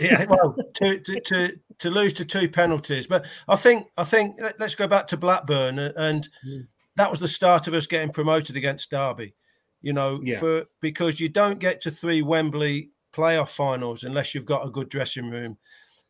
[0.00, 4.36] yeah, well, to, to, to to lose to two penalties, but I think I think
[4.60, 6.68] let's go back to Blackburn, and mm.
[6.94, 9.34] that was the start of us getting promoted against Derby.
[9.80, 10.38] You know, yeah.
[10.38, 14.88] for because you don't get to three Wembley playoff finals unless you've got a good
[14.88, 15.56] dressing room,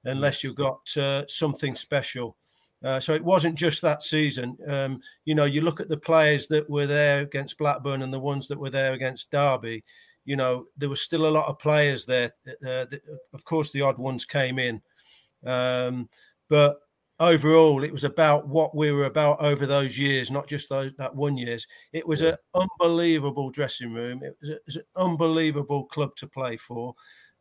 [0.05, 2.37] unless you've got uh, something special.
[2.85, 4.57] Uh, so it wasn't just that season.
[4.67, 8.19] Um, you know, you look at the players that were there against Blackburn and the
[8.19, 9.85] ones that were there against Derby.
[10.25, 12.33] You know, there was still a lot of players there.
[12.47, 13.01] Uh, that,
[13.33, 14.83] of course, the odd ones came in,
[15.45, 16.09] um,
[16.49, 16.81] but
[17.21, 21.15] overall, it was about what we were about over those years, not just those that
[21.15, 21.67] one years.
[21.93, 24.23] It was an unbelievable dressing room.
[24.23, 26.95] It was, a, it was, an unbelievable club to play for,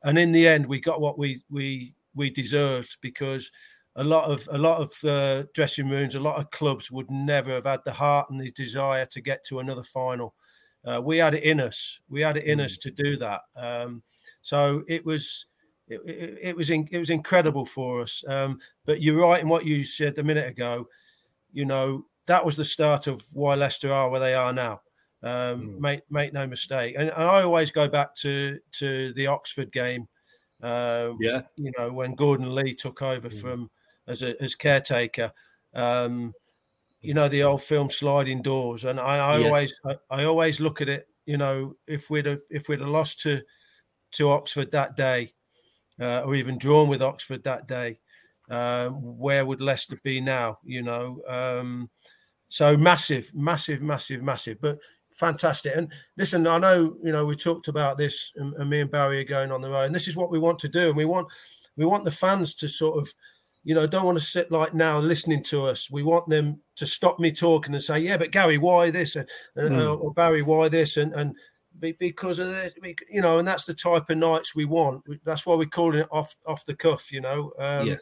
[0.03, 3.51] and in the end, we got what we we we deserved because
[3.95, 7.51] a lot of a lot of uh, dressing rooms, a lot of clubs would never
[7.51, 10.33] have had the heart and the desire to get to another final.
[10.85, 11.99] Uh, we had it in us.
[12.09, 12.65] We had it in mm.
[12.65, 13.41] us to do that.
[13.55, 14.01] Um,
[14.41, 15.45] so it was
[15.91, 18.23] it, it, it was in, it was incredible for us.
[18.27, 20.87] Um, but you're right in what you said a minute ago.
[21.51, 24.81] You know that was the start of why Leicester are where they are now.
[25.23, 25.79] Um, mm.
[25.79, 26.95] Make make no mistake.
[26.97, 30.07] And, and, I always go back to to the Oxford game.
[30.63, 33.41] Uh, yeah, you know when Gordon Lee took over mm.
[33.41, 33.69] from
[34.07, 35.31] as a as caretaker.
[35.73, 36.33] Um,
[37.01, 39.45] you know the old film Sliding Doors, and I, I yes.
[39.45, 41.07] always I, I, always look at it.
[41.25, 43.41] You know, if we'd have, if we'd have lost to
[44.13, 45.33] to Oxford that day,
[46.01, 47.99] uh, or even drawn with Oxford that day,
[48.49, 50.59] uh, where would Leicester be now?
[50.63, 51.89] You know, um,
[52.49, 54.79] so massive, massive, massive, massive, but
[55.11, 55.73] fantastic.
[55.75, 59.21] And listen, I know you know we talked about this, and, and me and Barry
[59.21, 61.05] are going on the road, and this is what we want to do, and we
[61.05, 61.27] want
[61.77, 63.13] we want the fans to sort of
[63.63, 65.89] you know, don't want to sit like now listening to us.
[65.91, 69.29] We want them to stop me talking and say, "Yeah, but Gary, why this?" and
[69.55, 70.01] mm.
[70.01, 70.97] or Barry, why this?
[70.97, 71.35] And and
[71.81, 72.73] because of this,
[73.09, 75.03] you know, and that's the type of nights we want.
[75.23, 77.11] That's why we're calling it off off the cuff.
[77.11, 77.99] You know, um, yes.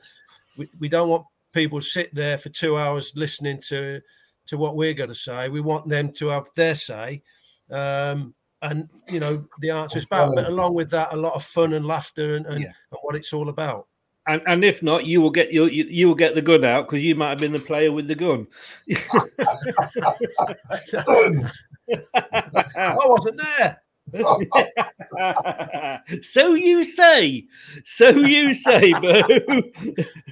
[0.57, 4.01] we we don't want people to sit there for two hours listening to
[4.47, 5.49] to what we're going to say.
[5.49, 7.23] We want them to have their say.
[7.71, 11.43] Um, and you know the answer is back, but along with that, a lot of
[11.43, 12.71] fun and laughter and, and, yeah.
[12.91, 13.87] and what it's all about.
[14.27, 17.03] And, and if not, you will get you you will get the gun out because
[17.03, 18.47] you might have been the player with the gun.
[22.15, 23.81] I wasn't there.
[26.23, 27.45] so you say,
[27.85, 29.63] so you say, but who,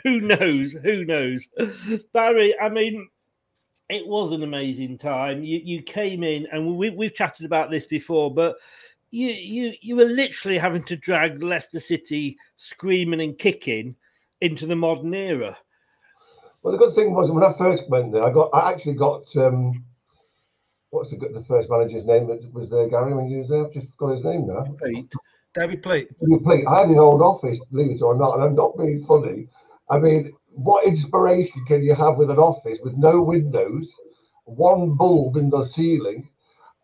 [0.04, 0.74] who knows?
[0.74, 1.48] Who knows?
[2.14, 3.08] Barry, I mean,
[3.90, 5.44] it was an amazing time.
[5.44, 8.58] You you came in, and we we've chatted about this before, but
[9.12, 13.96] you you you were literally having to drag Leicester City screaming and kicking
[14.42, 15.58] into the modern era.
[16.62, 19.24] Well, the good thing was when I first went there, I got I actually got
[19.38, 19.86] um,
[20.90, 23.66] what's the the first manager's name that was there, Gary, when you was there?
[23.66, 24.66] I've just got his name now.
[24.84, 25.12] Pete.
[25.54, 26.10] David Pleat.
[26.20, 26.68] David Pleat.
[26.68, 29.48] I had his old office, believe it or not, and I'm not being funny.
[29.90, 33.92] I mean, what inspiration can you have with an office with no windows,
[34.46, 36.30] one bulb in the ceiling,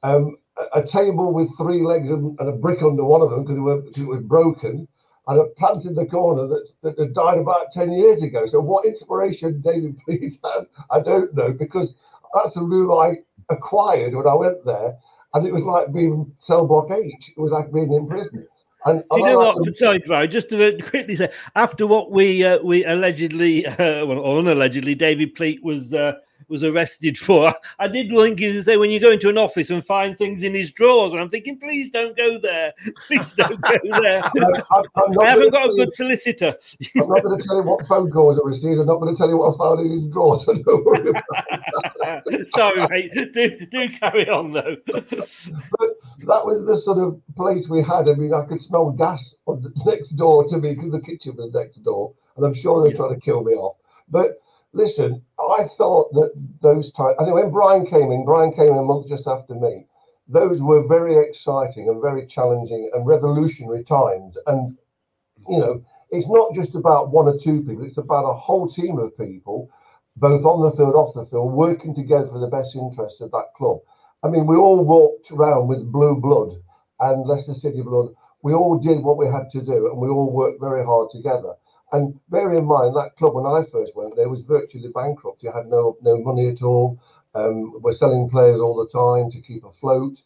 [0.04, 0.38] um,
[0.74, 4.02] a table with three legs and, and a brick under one of them because it,
[4.02, 4.88] it, was broken,
[5.28, 8.46] and a plant in the corner that, that, that, died about 10 years ago.
[8.48, 11.94] So, what inspiration David Pleat had, I don't know, because
[12.34, 13.18] that's a room I
[13.50, 14.96] acquired when I went there,
[15.34, 17.32] and it was like being cell block H.
[17.36, 18.48] It was like being in prison.
[18.86, 19.66] And, Do you know like what?
[19.66, 23.76] them- Sorry, Dry, just to quickly say, after what we uh, we allegedly, uh,
[24.06, 26.14] well, or unallegedly, David Pleat was uh,
[26.48, 29.70] was arrested for, I did link in and say when you go into an office
[29.70, 32.74] and find things in his drawers, and I'm thinking, please don't go there,
[33.08, 34.22] please don't go there.
[34.72, 36.56] I'm, I'm I haven't got a good solicitor.
[36.96, 38.80] I'm not going to tell you what phone calls I received.
[38.80, 40.46] I'm not going to tell you what I found in his drawers.
[40.46, 42.24] So don't worry about
[42.56, 43.34] Sorry, mate.
[43.34, 44.76] Do do carry on though.
[44.86, 48.10] but that was the sort of place we had.
[48.10, 51.36] I mean, I could smell gas on the next door to me because the kitchen
[51.36, 53.78] was next door, and I'm sure they're trying to kill me off.
[54.10, 54.42] But
[54.74, 57.16] listen, I thought that those times.
[57.20, 59.86] I think when Brian came in, Brian came in a month just after me.
[60.28, 64.38] Those were very exciting and very challenging and revolutionary times.
[64.48, 64.78] And
[65.50, 68.98] you know, it's not just about one or two people; it's about a whole team
[68.98, 69.70] of people,
[70.18, 73.54] both on the field, off the field, working together for the best interest of that
[73.56, 73.80] club.
[74.24, 76.54] I mean, we all walked around with blue blood
[77.00, 78.10] and Leicester City blood.
[78.42, 81.54] We all did what we had to do, and we all worked very hard together.
[81.94, 85.44] And bear in mind that club when I first went there was virtually bankrupt.
[85.44, 87.00] You had no no money at all.
[87.36, 90.18] Um, we're selling players all the time to keep afloat,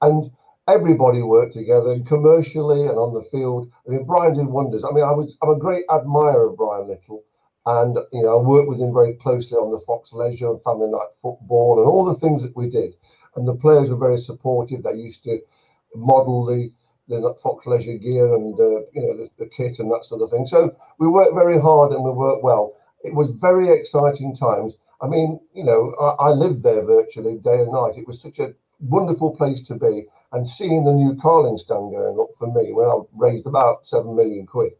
[0.00, 0.30] and
[0.68, 3.70] everybody worked together, and commercially and on the field.
[3.86, 4.84] I mean, Brian did wonders.
[4.84, 7.24] I mean, I was I'm a great admirer of Brian Little,
[7.66, 10.88] and you know I worked with him very closely on the Fox Leisure and Family
[10.90, 12.94] Night Football and all the things that we did.
[13.34, 14.82] And the players were very supportive.
[14.84, 15.40] They used to
[15.94, 16.72] model the
[17.08, 20.30] the Fox Leisure gear and uh, you know the, the kit and that sort of
[20.30, 20.46] thing.
[20.46, 22.74] So we worked very hard and we worked well.
[23.04, 24.74] It was very exciting times.
[25.00, 27.94] I mean, you know, I, I lived there virtually day and night.
[27.96, 30.06] It was such a wonderful place to be.
[30.32, 34.16] And seeing the new Carling stand going up for me when I raised about seven
[34.16, 34.72] million quid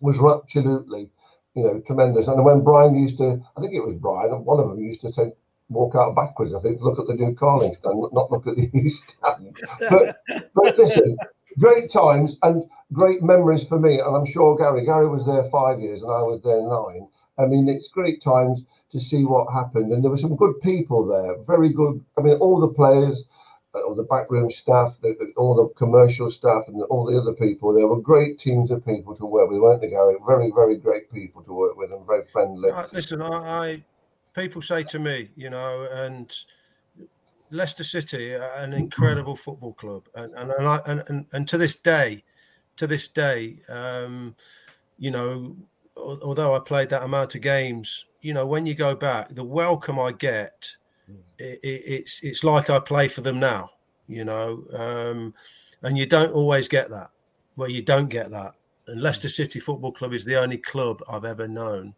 [0.00, 1.08] was absolutely,
[1.54, 2.26] you know, tremendous.
[2.26, 5.12] And when Brian used to, I think it was Brian, one of them used to
[5.12, 5.32] say,
[5.68, 6.54] walk out backwards.
[6.54, 9.56] I think look at the new Carling stand, not look at the East stand.
[9.90, 10.16] But,
[10.54, 11.16] but listen,
[11.58, 13.98] great times and great memories for me.
[13.98, 17.08] And I'm sure Gary, Gary was there five years and I was there nine.
[17.38, 18.60] I mean, it's great times
[18.92, 19.92] to see what happened.
[19.92, 22.04] And there were some good people there, very good.
[22.18, 23.24] I mean, all the players,
[23.74, 27.72] uh, all the backroom staff, the- all the commercial staff, and all the other people.
[27.72, 30.16] There were great teams of people to work with, weren't they, Gary?
[30.26, 32.70] Very, very great people to work with and very friendly.
[32.70, 33.84] Uh, listen, I, I
[34.34, 36.34] people say to me, you know, and
[37.50, 42.24] Leicester City, an incredible football club, and and and, I, and, and to this day,
[42.76, 44.34] to this day, um,
[44.98, 45.56] you know,
[45.96, 49.98] although I played that amount of games, you know, when you go back, the welcome
[49.98, 50.76] I get,
[51.08, 53.70] i i it's it's like I play for them now,
[54.08, 55.34] you know, um,
[55.82, 57.10] and you don't always get that.
[57.56, 58.54] Well, you don't get that.
[58.86, 61.94] And Leicester City Football Club is the only club I've ever known,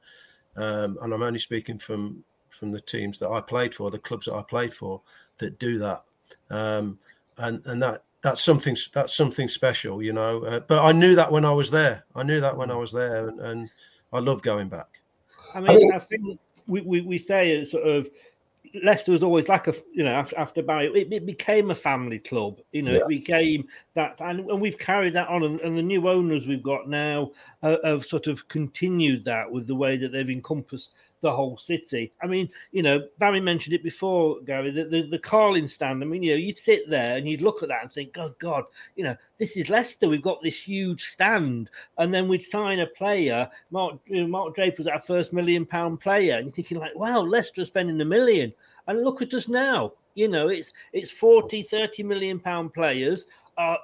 [0.57, 4.27] um, and I'm only speaking from from the teams that I played for, the clubs
[4.27, 5.03] that I played for,
[5.39, 6.03] that do that,
[6.51, 6.99] um,
[7.39, 10.45] and and that that's something that's something special, you know.
[10.45, 12.05] Uh, but I knew that when I was there.
[12.15, 13.71] I knew that when I was there, and, and
[14.13, 15.01] I love going back.
[15.55, 18.09] I mean, I think we, we, we say it sort of
[18.83, 22.19] Leicester was always like a you know after, after Barry it, it became a family
[22.19, 22.99] club you know Yeah.
[23.01, 26.63] it became that and, and we've carried that on and, and the new owners we've
[26.63, 27.31] got now
[27.63, 30.95] uh, have sort of continued that with the way that they've encompassed
[31.25, 32.13] the whole city.
[32.23, 36.03] I mean you know Barry mentioned it before Gary the, the, the Carling stand.
[36.03, 38.39] I mean you know you'd sit there and you'd look at that and think God
[38.39, 38.65] God
[38.95, 40.09] you know this is Leicester.
[40.09, 41.71] We've got this huge stand.
[41.99, 43.49] And then we'd sign a player.
[43.71, 46.37] Mark you know, Mark Draper's our first million pound player.
[46.37, 48.53] And you're thinking like wow Leicester are spending a million.
[48.87, 49.93] And look at us now.
[50.15, 53.25] You know it's it's 40 30 million pound players
[53.57, 53.77] uh,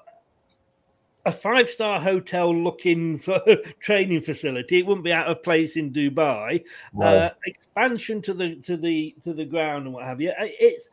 [1.27, 3.41] a five star hotel looking for
[3.81, 6.63] training facility it wouldn't be out of place in dubai
[7.03, 10.89] uh, expansion to the to the to the ground and what have you it's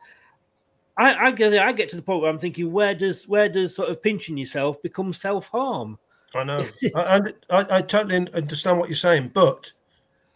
[0.98, 3.76] I, I get I get to the point where I'm thinking, where does where does
[3.76, 5.96] sort of pinching yourself become self harm?
[6.34, 6.66] I know.
[6.96, 7.20] I,
[7.50, 9.72] I, I totally understand what you're saying, but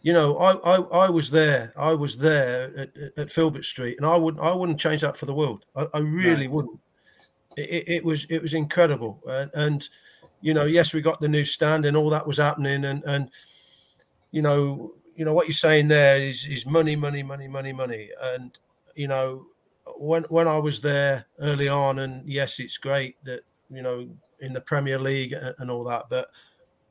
[0.01, 1.73] you know, I, I, I was there.
[1.77, 5.25] I was there at, at- Filbert Street, and I wouldn't I wouldn't change that for
[5.25, 5.65] the world.
[5.75, 6.53] I, I really No.
[6.53, 6.79] wouldn't.
[7.55, 9.89] It, it, was it was incredible, and, and
[10.41, 13.29] you know, yes, we got the new stand, and all that was happening, and and
[14.31, 18.09] you know, you know what you're saying there is is money, money, money, money, money,
[18.21, 18.57] and
[18.95, 19.45] you know,
[19.97, 24.53] when when I was there early on, and yes, it's great that you know in
[24.53, 26.29] the Premier League and, and all that, but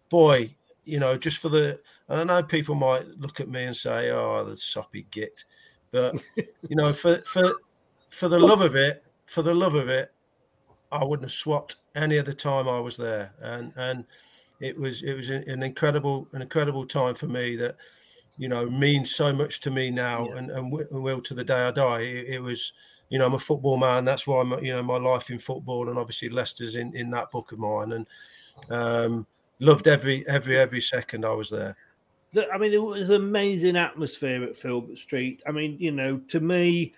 [0.08, 0.54] boy,
[0.84, 4.44] you know, just for the I know people might look at me and say, "Oh,
[4.44, 5.44] the soppy git,"
[5.90, 7.54] but you know, for for
[8.10, 10.12] for the love of it, for the love of it,
[10.92, 14.04] I wouldn't have swapped any of the time I was there, and and
[14.60, 17.76] it was it was an incredible an incredible time for me that
[18.38, 21.66] you know means so much to me now, and and wi- will to the day
[21.66, 22.00] I die.
[22.00, 22.72] It, it was
[23.12, 24.06] you know, I'm a football man.
[24.06, 27.30] That's why I'm, you know, my life in football, and obviously Leicester's in in that
[27.30, 28.06] book of mine, and
[28.70, 29.26] um,
[29.58, 31.76] loved every every every second I was there.
[32.50, 35.42] I mean, it was an amazing atmosphere at Filbert Street.
[35.46, 36.94] I mean, you know, to me,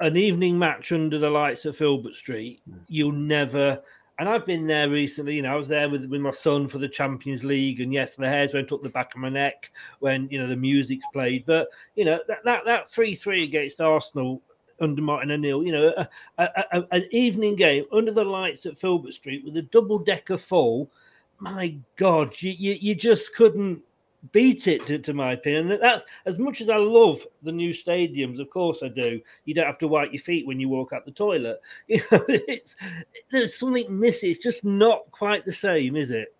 [0.00, 3.82] an evening match under the lights at Filbert Street, you'll never.
[4.18, 5.36] And I've been there recently.
[5.36, 8.16] You know, I was there with, with my son for the Champions League, and yes,
[8.16, 9.70] the hairs went up the back of my neck
[10.00, 11.44] when you know the music's played.
[11.46, 14.42] But you know that that that three three against Arsenal
[14.80, 15.62] under Martin O'Neill.
[15.62, 19.56] You know, a, a, a, an evening game under the lights at Filbert Street with
[19.56, 20.90] a double decker full.
[21.38, 23.82] My God, you, you, you just couldn't
[24.32, 25.68] beat it, to, to my opinion.
[25.80, 29.20] That, as much as I love the new stadiums, of course I do.
[29.44, 31.60] You don't have to wipe your feet when you walk out the toilet.
[31.88, 32.76] You know, it's
[33.30, 34.30] there's something missing.
[34.30, 36.34] It's just not quite the same, is it?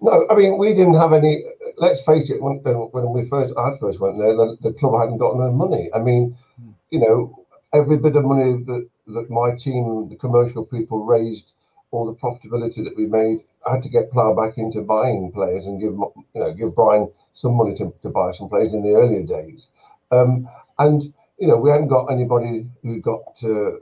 [0.00, 1.44] No, I mean we didn't have any.
[1.76, 2.42] Let's face it.
[2.42, 5.90] When, when we first, I first went there, the, the club hadn't got no money.
[5.94, 6.70] I mean, hmm.
[6.90, 11.52] you know, every bit of money that, that my team, the commercial people, raised,
[11.90, 15.64] all the profitability that we made, I had to get ploughed back into buying players
[15.66, 18.90] and give you know give Brian some money to, to buy some players in the
[18.90, 19.66] earlier days.
[20.10, 20.48] Um,
[20.78, 23.72] and you know we hadn't got anybody who got uh,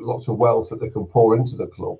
[0.00, 1.98] lots of wealth that they can pour into the club.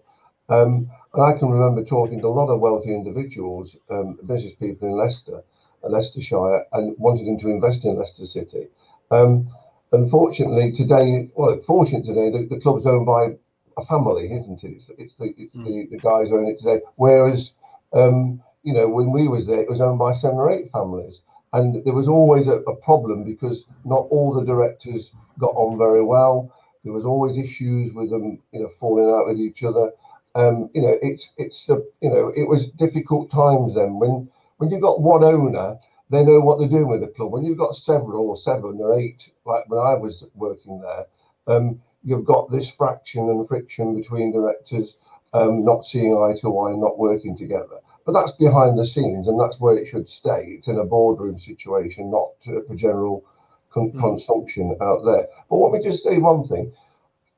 [0.48, 4.88] Um, and I can remember talking to a lot of wealthy individuals, um, business people
[4.88, 5.42] in Leicester,
[5.82, 8.68] uh, Leicestershire, and wanting them to invest in Leicester City.
[9.10, 9.48] Um,
[9.92, 13.36] unfortunately, today, well, fortunately today, the, the club's owned by
[13.76, 14.72] a family, isn't it?
[14.76, 15.64] It's, it's the it's mm.
[15.64, 16.80] the, the guys own it today.
[16.96, 17.50] Whereas,
[17.92, 21.20] um, you know, when we was there, it was owned by seven or eight families,
[21.52, 26.02] and there was always a, a problem because not all the directors got on very
[26.02, 26.52] well.
[26.84, 29.90] There was always issues with them, you know, falling out with each other.
[30.34, 34.70] Um, you know, it's it's the you know, it was difficult times then when when
[34.70, 35.78] you've got one owner
[36.10, 37.32] they know what they're doing with the club.
[37.32, 41.06] When you've got several or seven or eight, like when I was working there,
[41.48, 44.94] um, you've got this fraction and friction between directors
[45.34, 47.78] um, not seeing eye to eye and not working together.
[48.06, 50.56] But that's behind the scenes, and that's where it should stay.
[50.56, 53.24] It's in a boardroom situation, not for general
[53.70, 54.00] con- mm.
[54.00, 55.26] consumption out there.
[55.50, 56.72] But let me just say one thing.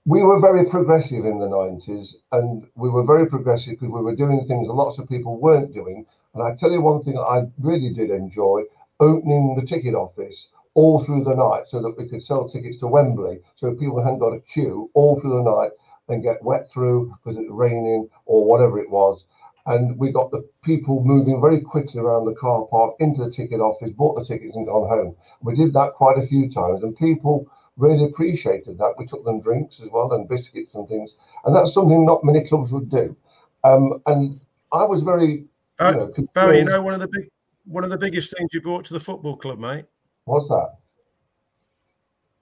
[0.04, 4.14] We were very progressive in the 90s, and we were very progressive because we were
[4.14, 7.46] doing things that lots of people weren't doing and I tell you one thing I
[7.58, 8.62] really did enjoy
[9.00, 10.46] opening the ticket office
[10.78, 14.20] all through the night so that we could sell tickets to Wembley so people hadn't
[14.20, 15.72] got a queue all through the night
[16.08, 19.24] and get wet through because it was raining or whatever it was.
[19.66, 23.58] And we got the people moving very quickly around the car park into the ticket
[23.58, 25.16] office, bought the tickets and gone home.
[25.42, 28.94] We did that quite a few times and people really appreciated that.
[28.98, 31.10] We took them drinks as well and biscuits and things.
[31.44, 33.16] And that's something not many clubs would do.
[33.64, 35.46] Um, and I was very
[35.80, 37.30] uh, you know, Barry, you know one of the big
[37.64, 39.84] one of the biggest things you brought to the football club, mate.
[40.28, 40.74] What's that?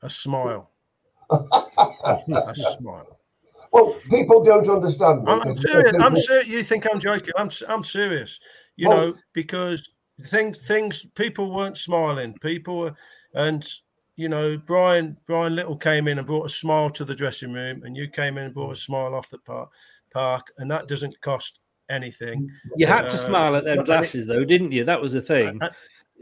[0.02, 0.70] A smile.
[1.30, 3.20] a smile.
[3.70, 5.22] Well, people don't understand.
[5.22, 5.92] Me I'm serious.
[6.00, 6.48] I'm serious.
[6.48, 7.32] You think I'm joking?
[7.36, 8.40] I'm I'm serious.
[8.74, 9.88] You well, know, because
[10.24, 12.34] things things people weren't smiling.
[12.40, 12.94] People were,
[13.34, 13.64] and
[14.16, 17.82] you know, Brian Brian Little came in and brought a smile to the dressing room,
[17.84, 19.70] and you came in and brought a smile off the park,
[20.12, 22.50] park, and that doesn't cost anything.
[22.76, 24.84] You had to uh, smile at their glasses, though, didn't you?
[24.84, 25.60] That was a thing.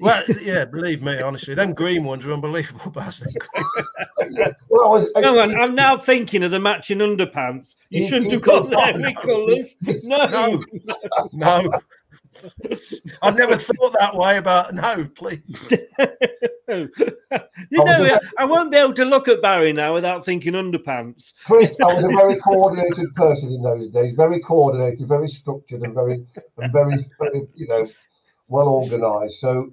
[0.01, 3.25] Well, yeah, believe me, honestly, them green ones are unbelievable, Baz.
[4.69, 7.77] well, was, no, I, I'm now thinking of the matching underpants.
[7.91, 9.77] You, you shouldn't have got them colours.
[10.03, 10.65] No, no,
[11.33, 11.81] no.
[13.23, 15.71] I've never thought that way about no, please.
[16.69, 16.89] you
[17.73, 21.33] know, I won't be able to look at Barry now without thinking underpants.
[21.45, 25.95] Chris, I was a very coordinated person in those days, very coordinated, very structured, and
[25.95, 26.27] very,
[26.59, 27.87] and very, very you know,
[28.49, 29.41] well organised.
[29.41, 29.71] So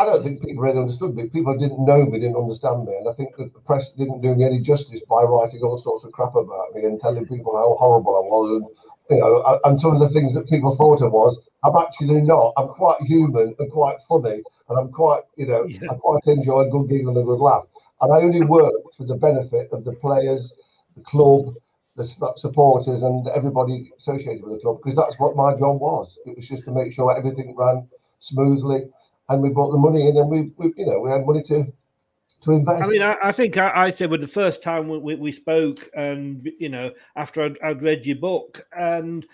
[0.00, 1.28] I don't think people really understood me.
[1.28, 4.34] People didn't know me, didn't understand me, and I think that the press didn't do
[4.34, 7.74] me any justice by writing all sorts of crap about me and telling people how
[7.74, 8.66] horrible I was, and
[9.10, 11.36] you know, and some of the things that people thought I was.
[11.64, 12.52] I'm actually not.
[12.56, 15.90] I'm quite human and quite funny, and I'm quite, you know, yeah.
[15.90, 17.64] I quite enjoy a good giggle and a good laugh.
[18.00, 20.52] And I only work for the benefit of the players,
[20.96, 21.54] the club,
[21.96, 26.16] the supporters, and everybody associated with the club, because that's what my job was.
[26.24, 27.88] It was just to make sure everything ran
[28.20, 28.84] smoothly,
[29.28, 31.72] and we brought the money in, and we, we you know, we had money to
[32.44, 32.82] to invest.
[32.82, 35.88] I mean, I, I think I, I, said with the first time we, we, spoke,
[35.94, 39.26] and you know, after I'd, I'd read your book, and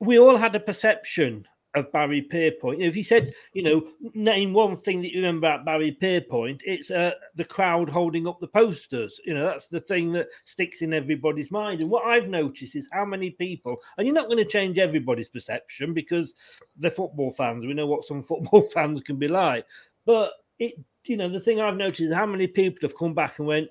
[0.00, 2.80] we all had a perception of Barry Pierpoint.
[2.80, 6.90] If he said, you know, name one thing that you remember about Barry Pierpoint, it's
[6.90, 9.20] uh, the crowd holding up the posters.
[9.24, 11.80] You know, that's the thing that sticks in everybody's mind.
[11.80, 15.28] And what I've noticed is how many people, and you're not going to change everybody's
[15.28, 16.34] perception because
[16.76, 17.64] they're football fans.
[17.64, 19.64] We know what some football fans can be like.
[20.06, 23.38] But it, you know, the thing I've noticed is how many people have come back
[23.38, 23.68] and went,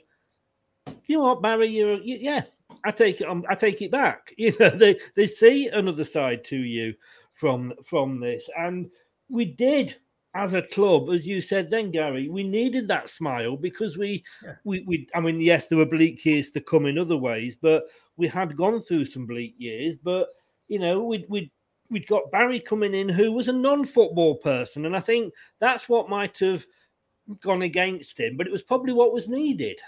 [1.05, 2.43] you know what, Barry, you're you, yeah.
[2.85, 3.27] I take it.
[3.49, 4.33] I take it back.
[4.37, 6.93] You know, they they see another side to you
[7.39, 8.89] from from this, and
[9.29, 9.95] we did
[10.35, 14.53] as a club, as you said then, Gary, we needed that smile because we, yeah.
[14.63, 17.85] we, we, I mean, yes, there were bleak years to come in other ways, but
[18.15, 19.95] we had gone through some bleak years.
[20.03, 20.27] But
[20.67, 21.51] you know, we we
[21.89, 26.09] we'd got Barry coming in who was a non-football person, and I think that's what
[26.09, 26.65] might have
[27.41, 28.37] gone against him.
[28.37, 29.79] But it was probably what was needed.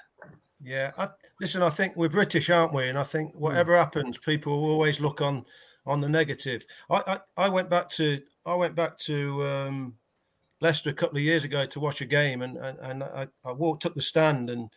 [0.64, 2.88] Yeah, I, listen, I think we're British, aren't we?
[2.88, 3.80] And I think whatever mm.
[3.80, 5.46] happens, people will always look on
[5.86, 6.66] on the negative.
[6.90, 9.96] I, I, I went back to I went back to um,
[10.60, 13.52] Leicester a couple of years ago to watch a game, and and, and I, I
[13.52, 14.70] walked up the stand, and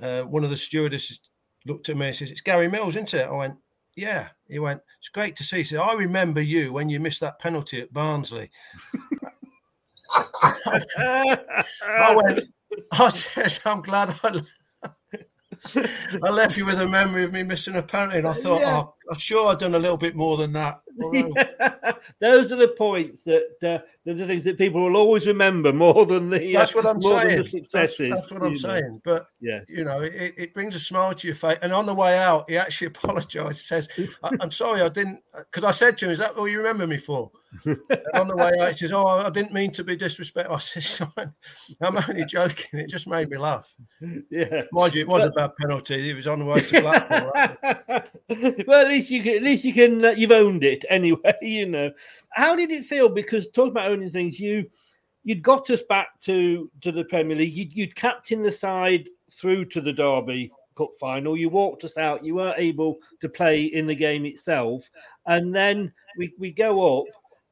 [0.00, 1.20] uh, one of the stewardesses
[1.64, 3.56] looked at me and says, "It's Gary Mills, isn't it?" I went,
[3.94, 7.20] "Yeah." He went, "It's great to see." He said, "I remember you when you missed
[7.20, 8.50] that penalty at Barnsley."
[10.42, 12.44] I went,
[12.92, 14.42] I said, "I'm glad I."
[16.22, 18.76] I left you with a memory of me missing a penalty, and I thought, yeah.
[18.78, 20.80] oh, I'm sure I've done a little bit more than that.
[21.12, 21.92] Yeah.
[22.20, 26.06] Those are the points that uh, those are things that people will always remember more
[26.06, 26.52] than the.
[26.52, 27.44] That's what I'm saying.
[27.44, 28.10] successes.
[28.10, 28.58] That's, that's what I'm know.
[28.58, 29.00] saying.
[29.04, 31.58] But yeah, you know, it, it brings a smile to your face.
[31.62, 33.66] And on the way out, he actually apologised.
[33.66, 33.88] Says,
[34.40, 36.98] "I'm sorry, I didn't," because I said to him, "Is that all you remember me
[36.98, 37.30] for?"
[37.64, 37.78] and
[38.14, 41.08] on the way out, he says, "Oh, I didn't mean to be disrespectful." I said,
[41.80, 42.80] "I'm only joking.
[42.80, 43.74] It just made me laugh."
[44.30, 45.28] Yeah, mind you, it was but...
[45.28, 46.10] a bad penalty.
[46.10, 47.32] It was on the way to Blackpool.
[48.66, 51.34] Well, at least you can, at least you can, uh, you've owned it anyway.
[51.42, 51.90] You know,
[52.30, 53.08] how did it feel?
[53.08, 54.68] Because talking about owning things, you
[55.24, 57.52] you'd got us back to to the Premier League.
[57.52, 61.36] You'd, you'd captained the side through to the Derby Cup final.
[61.36, 62.24] You walked us out.
[62.24, 64.88] You weren't able to play in the game itself,
[65.26, 67.06] and then we we go up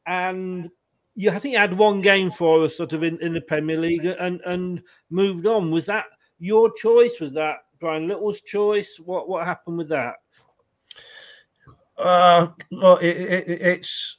[0.07, 0.71] and
[1.15, 3.79] you I think you had one game for us sort of in, in the Premier
[3.79, 5.71] League and and moved on.
[5.71, 6.07] Was that
[6.39, 7.21] your choice?
[7.21, 8.99] Was that Brian Little's choice?
[8.99, 10.15] What what happened with that?
[11.97, 14.19] Uh, look, it, it, it's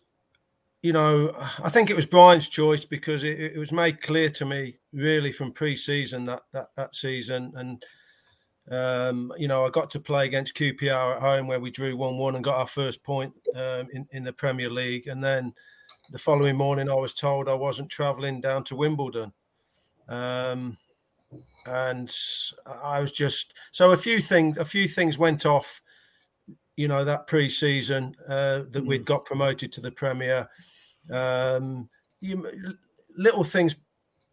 [0.82, 4.46] you know, I think it was Brian's choice because it, it was made clear to
[4.46, 7.84] me really from pre-season that that that season, and
[8.72, 12.36] um, you know, I got to play against QPR at home where we drew one-one
[12.36, 15.54] and got our first point um, in in the Premier League, and then
[16.12, 19.34] the following morning, I was told I wasn't travelling down to Wimbledon.
[20.08, 20.78] Um,
[21.66, 22.16] and
[22.84, 24.58] I was just so a few things.
[24.58, 25.82] A few things went off.
[26.78, 28.88] You know that pre-season uh, that mm.
[28.88, 30.50] we'd got promoted to the Premier.
[31.12, 32.46] Um, you,
[33.18, 33.76] little things,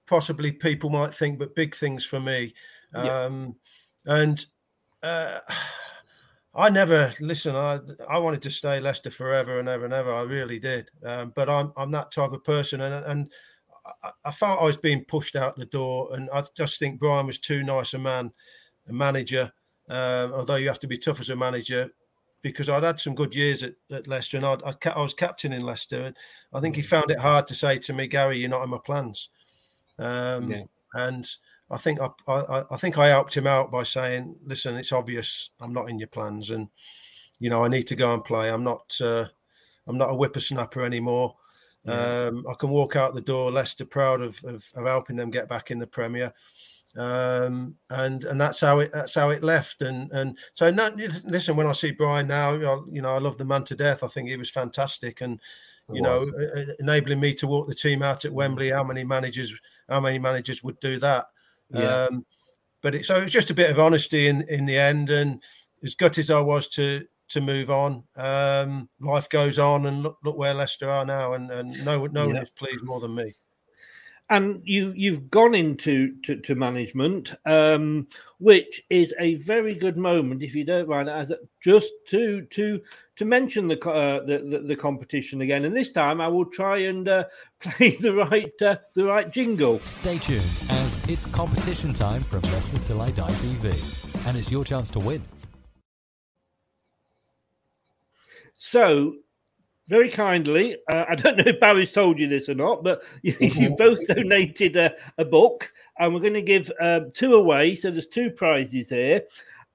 [0.07, 2.55] possibly people might think, but big things for me.
[2.95, 3.57] Um,
[4.05, 4.14] yeah.
[4.14, 4.47] And
[5.03, 5.38] uh,
[6.55, 7.57] I never listen.
[7.57, 10.12] I I wanted to stay Leicester forever and ever and ever.
[10.12, 10.90] I really did.
[11.05, 13.32] Um, but I'm I'm that type of person, and and
[14.03, 17.26] I, I, felt I was being pushed out the door, and I just think Brian
[17.26, 18.32] was too nice a man,
[18.88, 19.53] a manager.
[19.88, 21.90] Um, although you have to be tough as a manager,
[22.43, 25.53] because I'd had some good years at, at Leicester, and I'd, I'd, i was captain
[25.53, 26.16] in Leicester, and
[26.53, 28.78] I think he found it hard to say to me, Gary, you're not in my
[28.84, 29.30] plans.
[29.99, 30.62] Um, yeah.
[30.95, 31.26] And
[31.70, 35.51] I think I, I, I think I helped him out by saying, "Listen, it's obvious
[35.61, 36.68] I'm not in your plans, and
[37.38, 38.51] you know I need to go and play.
[38.51, 39.26] I'm not uh,
[39.86, 41.36] I'm not a whippersnapper anymore.
[41.84, 42.26] Yeah.
[42.26, 45.49] Um, I can walk out the door, Leicester proud of, of, of helping them get
[45.49, 46.34] back in the Premier."
[46.97, 49.82] Um, and and that's how it that's how it left.
[49.82, 50.90] And and so no,
[51.24, 52.55] listen, when I see Brian now,
[52.88, 54.03] you know, I love the man to death.
[54.03, 55.40] I think he was fantastic, and
[55.90, 56.24] you wow.
[56.24, 58.70] know, enabling me to walk the team out at Wembley.
[58.70, 59.59] How many managers?
[59.88, 61.26] How many managers would do that?
[61.70, 62.07] Yeah.
[62.11, 62.26] Um,
[62.82, 65.43] but it, so it was just a bit of honesty in in the end, and
[65.82, 70.18] as gutted as I was to to move on, um, life goes on, and look
[70.22, 72.34] look where Leicester are now, and and no no yeah.
[72.34, 73.34] one is pleased more than me.
[74.33, 78.07] And you you've gone into to, to management, um,
[78.39, 82.80] which is a very good moment, if you don't mind, just to to
[83.16, 85.66] to mention the, uh, the, the, the competition again.
[85.66, 87.24] And this time, I will try and uh,
[87.61, 89.78] play the right uh, the right jingle.
[89.80, 94.64] Stay tuned as it's competition time from Leicester Till I Die TV, and it's your
[94.64, 95.22] chance to win.
[98.57, 99.16] So,
[99.93, 103.36] very kindly, uh, I don't know if Barry's told you this or not, but you,
[103.38, 107.74] you both donated a, a, book, and we're going to give uh, two away.
[107.74, 109.22] So there's two prizes here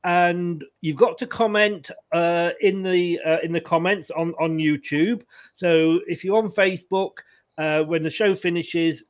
[0.04, 5.22] and you've got to comment uh, in the uh, in the comments on on YouTube.
[5.54, 7.20] So if you're on Facebook,
[7.60, 9.04] uh, when the show finishes,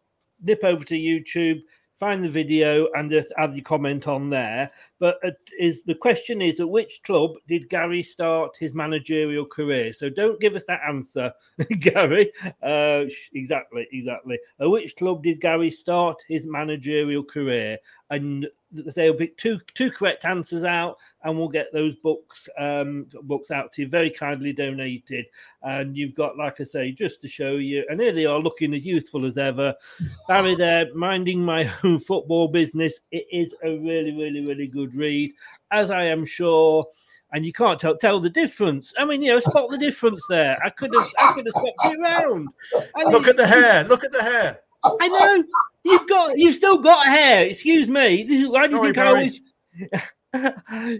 [0.44, 1.62] nip over to YouTube,
[2.00, 4.72] find the video, and just add your comment on there.
[5.00, 5.20] But
[5.60, 9.94] is the question is at which club did Gary start his managerial career?
[9.94, 11.32] So don't give us that answer,
[11.80, 12.32] Gary.
[12.62, 14.40] Uh, exactly, exactly.
[14.60, 17.78] At which club did Gary start his managerial career?
[18.10, 23.52] And they'll pick two two correct answers out, and we'll get those books um, books
[23.52, 25.26] out to you, very kindly donated.
[25.62, 28.74] And you've got, like I say, just to show you, and here they are, looking
[28.74, 29.74] as youthful as ever.
[30.28, 32.94] Barry there, minding my own football business.
[33.12, 35.34] It is a really, really, really good read,
[35.72, 36.86] as I am sure
[37.34, 38.94] and you can't tell tell the difference.
[38.98, 40.58] I mean, you know, spot the difference there.
[40.64, 42.48] I could have I could have swapped it around.
[43.12, 43.84] look at the hair.
[43.84, 44.62] Look at the hair.
[44.84, 45.44] I know
[45.88, 47.46] you've got you've still got hair.
[47.46, 48.24] Excuse me.
[48.24, 49.42] This is, why do you Sorry, think I always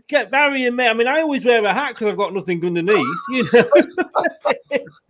[0.08, 0.88] get Barry and me?
[0.88, 3.70] I mean, I always wear a hat because I've got nothing underneath, you know.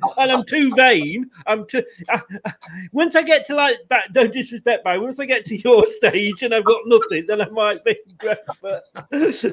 [0.18, 1.30] and I'm too vain.
[1.46, 1.84] I'm too.
[2.92, 5.00] once I get to like that, don't disrespect Barry.
[5.00, 8.38] Once I get to your stage and I've got nothing, then I might be great.
[8.62, 8.84] But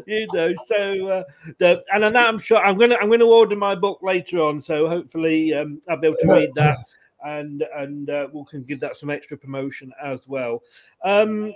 [0.06, 1.24] you know, so uh,
[1.58, 4.60] the, and that, I'm sure I'm gonna I'm gonna order my book later on.
[4.60, 6.78] So hopefully um, I'll be able to read that
[7.24, 10.62] and and uh, we can give that some extra promotion as well.
[11.04, 11.54] Um,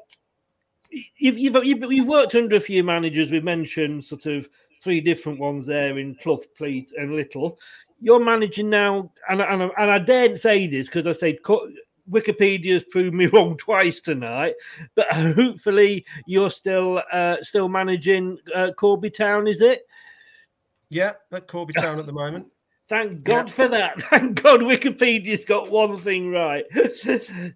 [0.91, 3.31] you've, you've you've worked under a few managers.
[3.31, 4.49] We mentioned sort of
[4.83, 7.59] three different ones there in Clough, Pleat, and Little.
[8.01, 11.71] You're managing now, and and, and I daren't say this because I co-
[12.11, 14.55] Wikipedia's proved me wrong twice tonight,
[14.95, 19.87] but hopefully you're still uh, still managing uh, Corby Town, is it?
[20.91, 22.47] Yeah, at Corby Town at the moment.
[22.89, 24.03] Thank God for that.
[24.11, 26.65] Thank God Wikipedia's got one thing right.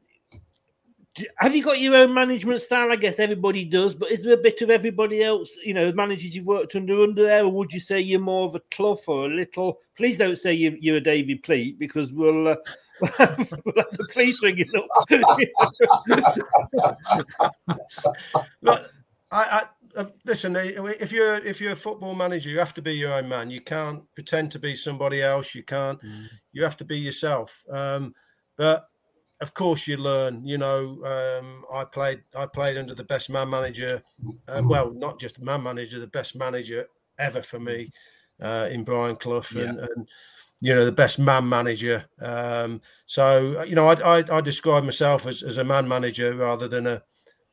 [1.36, 2.90] Have you got your own management style?
[2.90, 6.34] I guess everybody does, but is there a bit of everybody else, you know, managers
[6.34, 9.26] you've worked under under there, or would you say you're more of a Clough or
[9.26, 9.78] a little?
[9.94, 12.56] Please don't say you, you're a David Pleat because we'll, uh,
[13.02, 14.88] we'll have the police ringing up.
[18.62, 18.90] Look,
[19.30, 19.66] I, I
[20.24, 20.56] listen.
[20.56, 23.50] If you're if you're a football manager, you have to be your own man.
[23.50, 25.54] You can't pretend to be somebody else.
[25.54, 25.98] You can't.
[26.52, 27.64] You have to be yourself.
[27.70, 28.14] Um,
[28.56, 28.88] but
[29.40, 30.46] of course, you learn.
[30.46, 34.02] You know, um, I played I played under the best man manager.
[34.48, 36.86] Uh, well, not just man manager, the best manager
[37.18, 37.92] ever for me
[38.40, 40.08] uh, in Brian Clough, and, and
[40.60, 42.04] you know the best man manager.
[42.20, 46.68] Um, so you know, I, I, I describe myself as, as a man manager rather
[46.68, 47.02] than a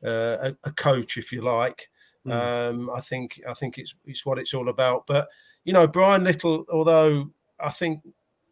[0.04, 1.89] uh, a, a coach, if you like.
[2.24, 2.32] Hmm.
[2.32, 5.06] Um, I think I think it's it's what it's all about.
[5.06, 5.28] But
[5.64, 8.02] you know, Brian Little, although I think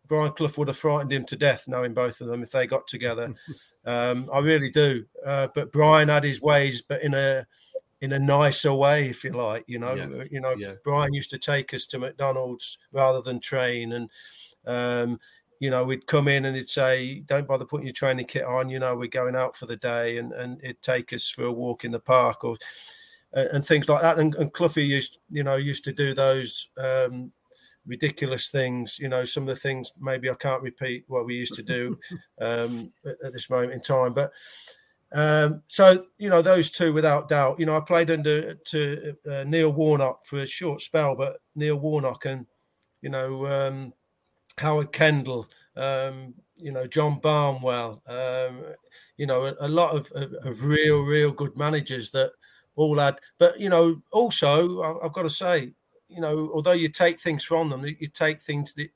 [0.07, 2.87] Brian Clough would have frightened him to death, knowing both of them if they got
[2.87, 3.35] together.
[3.85, 5.05] um, I really do.
[5.25, 7.47] Uh, but Brian had his ways, but in a
[8.01, 9.65] in a nicer way, if you like.
[9.67, 10.75] You know, Yes, you know, yeah.
[10.85, 14.11] Brian used to take us to McDonald's rather than train, and
[14.67, 15.19] um,
[15.61, 18.71] you know, we'd come in and he'd say, "Don't bother putting your training kit on."
[18.71, 21.53] You know, we're going out for the day, and and it'd take us for a
[21.53, 22.57] walk in the park or
[23.33, 24.19] and, and things like that.
[24.19, 27.33] And, and Cloughie used, you know, used to do those um,
[27.87, 28.99] ridiculous things.
[28.99, 31.99] You know, some of the things maybe I can't repeat what we used to do
[32.41, 34.33] um, at, at this moment in time, but.
[35.11, 37.59] Um, so you know those two without doubt.
[37.59, 41.77] You know I played under to uh, Neil Warnock for a short spell, but Neil
[41.77, 42.45] Warnock and
[43.01, 43.95] you know um,
[44.59, 48.65] Howard Kendall, um, you know John Barnwell, um,
[49.17, 52.33] you know a, a lot of, of, of real, real good managers that
[52.79, 53.19] all had.
[53.39, 55.73] But you know also I've got to say,
[56.09, 58.91] you know although you take things from them, you take things that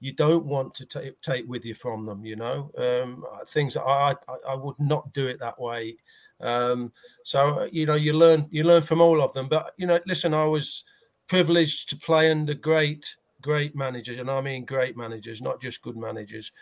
[0.00, 2.24] you don't want to take with you from them.
[2.24, 5.96] You know um, things that I, I I would not do it that way.
[6.40, 6.92] Um,
[7.24, 9.48] so you know you learn you learn from all of them.
[9.48, 10.84] But you know listen, I was
[11.28, 15.96] privileged to play under great great managers, and I mean great managers, not just good
[15.96, 16.52] managers.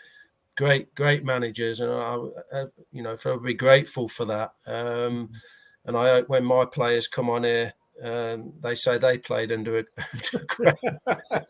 [0.57, 2.17] Great, great managers, and I,
[2.51, 4.53] I you know, feel be grateful for that.
[4.65, 5.29] Um,
[5.87, 7.73] and I hope when my players come on here,
[8.03, 9.83] um, they say they played under a,
[10.13, 10.75] under a great.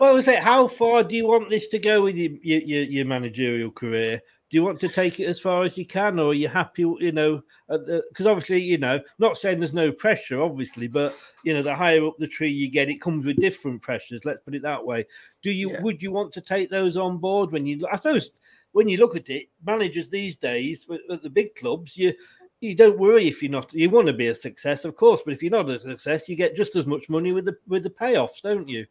[0.00, 0.42] Well, I it?
[0.42, 4.22] how far do you want this to go with your, your, your, managerial career?
[4.50, 6.82] Do you want to take it as far as you can, or are you happy?
[6.82, 11.62] You know, because obviously, you know, not saying there's no pressure, obviously, but you know,
[11.62, 14.24] the higher up the tree you get, it comes with different pressures.
[14.24, 15.06] Let's put it that way.
[15.42, 15.76] Do you?
[15.80, 17.86] Would you want to take those on board when you?
[17.90, 18.30] I suppose
[18.72, 22.12] when you look at it, managers these days at the big clubs, you
[22.60, 23.72] you don't worry if you're not.
[23.72, 26.36] You want to be a success, of course, but if you're not a success, you
[26.36, 28.86] get just as much money with the with the payoffs, don't you?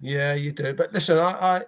[0.00, 0.74] Yeah, you do.
[0.74, 1.62] But listen, I, I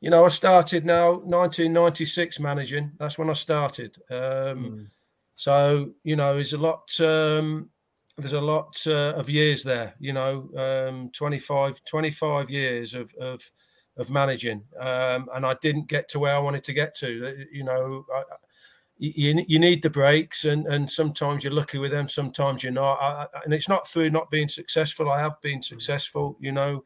[0.00, 2.92] you know, I started now 1996 managing.
[2.98, 3.96] That's when I started.
[4.10, 4.90] Um,
[5.36, 6.88] So you know, there's a lot.
[7.00, 7.70] Um,
[8.16, 9.94] there's a lot uh, of years there.
[10.00, 13.40] You know, um, 25, 25 years of of,
[13.96, 17.28] of managing, um, and I didn't get to where I wanted to get to.
[17.28, 18.24] Uh, You know, I-
[18.98, 22.98] you, you need the breaks, and and sometimes you're lucky with them, sometimes you're not.
[23.00, 25.10] I, I- and it's not through not being successful.
[25.10, 26.36] I have been successful.
[26.40, 26.84] You know,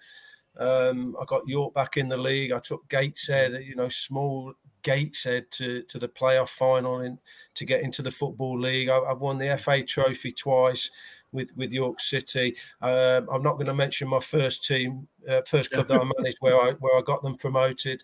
[0.59, 2.53] um, I got York back in the league.
[2.53, 4.53] I took Gateshead, you know, small
[4.83, 7.19] Gateshead to to the playoff final and
[7.55, 8.89] to get into the football league.
[8.89, 10.91] I, have won the FA Trophy twice
[11.33, 12.57] with with York City.
[12.83, 16.39] Um, I'm not going to mention my first team, uh, first club that I managed,
[16.41, 18.03] where I where I got them promoted.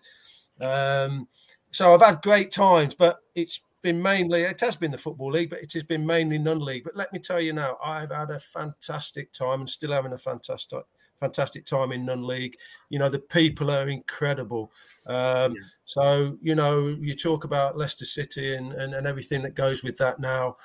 [0.59, 1.27] Um,
[1.71, 5.49] so I've had great times, but it's been mainly it has been the football league,
[5.49, 6.83] but it has been mainly non-league.
[6.83, 10.17] But let me tell you now, I've had a fantastic time and still having a
[10.17, 10.83] fantastic
[11.19, 12.55] fantastic time in non-league.
[12.89, 14.71] You know, the people are incredible.
[15.05, 15.61] Um, yeah.
[15.85, 19.97] So you know, you talk about Leicester City and, and and everything that goes with
[19.97, 20.55] that now.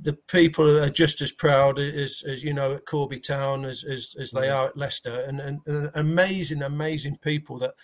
[0.00, 4.14] The people are just as proud as, as you know at Corby Town as as,
[4.20, 7.74] as they are at Leicester, and, and, and amazing, amazing people that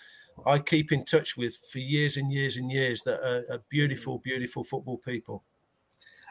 [0.45, 4.19] I keep in touch with for years and years and years that are, are beautiful,
[4.19, 5.43] beautiful football people.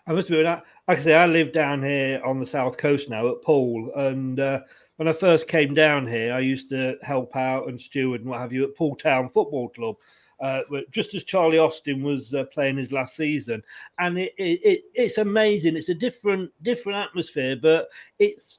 [0.06, 3.28] I must admit, like I say, I live down here on the south coast now
[3.28, 4.60] at Poole, and uh,
[4.96, 8.40] when I first came down here, I used to help out and steward and what
[8.40, 9.96] have you at Poole Town Football Club.
[10.40, 13.62] Uh, just as Charlie Austin was uh, playing his last season,
[13.98, 15.76] and it, it, it, it's amazing.
[15.76, 17.88] It's a different different atmosphere, but
[18.18, 18.58] it's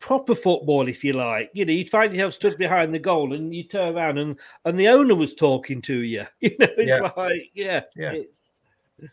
[0.00, 1.50] proper football, if you like.
[1.52, 4.78] You know, you'd find yourself stood behind the goal and you turn around and and
[4.78, 6.26] the owner was talking to you.
[6.40, 7.12] You know, it's yeah.
[7.16, 8.14] like, yeah, yeah.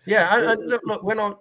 [0.06, 1.34] yeah, and, and look, look, when I,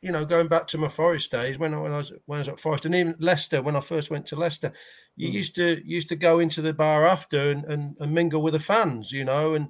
[0.00, 2.40] you know, going back to my Forest days, when I, when I was when I
[2.40, 4.72] was at Forest, and even Leicester, when I first went to Leicester,
[5.16, 5.34] you mm.
[5.34, 8.60] used to used to go into the bar after and, and, and mingle with the
[8.60, 9.68] fans, you know, and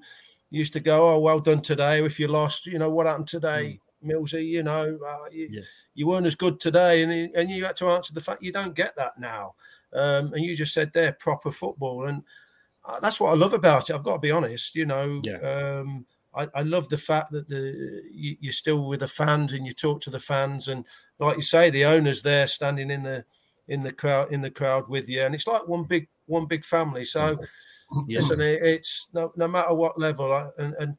[0.51, 2.05] used to go, oh, well done today.
[2.05, 3.65] If you lost, you know, what happened today?
[3.65, 3.92] Mm.
[4.05, 5.63] Millsy, you know, uh, you, yeah.
[5.95, 8.75] you, weren't as good today, and and you had to answer the fact you don't
[8.75, 9.55] get that now.
[9.93, 12.23] Um, and you just said there proper football, and
[12.85, 13.95] uh, that's what I love about it.
[13.95, 15.21] I've got to be honest, you know.
[15.25, 15.39] Yeah.
[15.39, 19.67] Um, I, I, love the fact that the you, you're still with the fans and
[19.67, 20.87] you talk to the fans, and
[21.19, 23.25] like you say, the owners there standing in the
[23.69, 26.65] in the crowd in the crowd with you, and it's like one big one big
[26.65, 27.05] family.
[27.05, 27.39] So.
[28.07, 28.21] Yeah.
[28.21, 30.97] Listen, it's no, no matter what level, and, and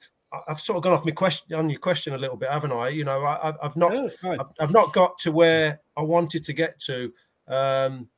[0.48, 2.90] I've sort of gone off my question on your question a little bit, haven't I?
[2.90, 6.80] You know, I, have not, I've, I've, not got to where I wanted to get
[6.82, 7.14] to,
[7.48, 8.10] um,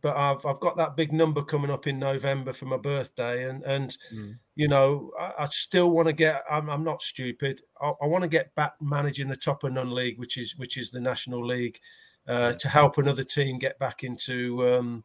[0.00, 3.62] but I've I've got that big number coming up in November for my birthday, and
[3.64, 4.38] and mm.
[4.54, 6.42] you know, I, I still want to get.
[6.50, 7.60] I'm, I'm not stupid.
[7.80, 10.90] I, I want to get back managing the top of non-league, which is which is
[10.90, 11.80] the National League,
[12.28, 14.72] uh, to help another team get back into.
[14.72, 15.04] Um,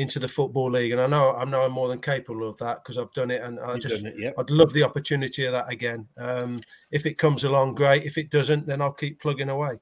[0.00, 2.82] into the football league, and I know I know I'm more than capable of that
[2.82, 4.30] because I've done it, and I You've just it, yeah.
[4.38, 6.08] I'd love the opportunity of that again.
[6.16, 8.04] Um, if it comes along, great.
[8.04, 9.78] If it doesn't, then I'll keep plugging away.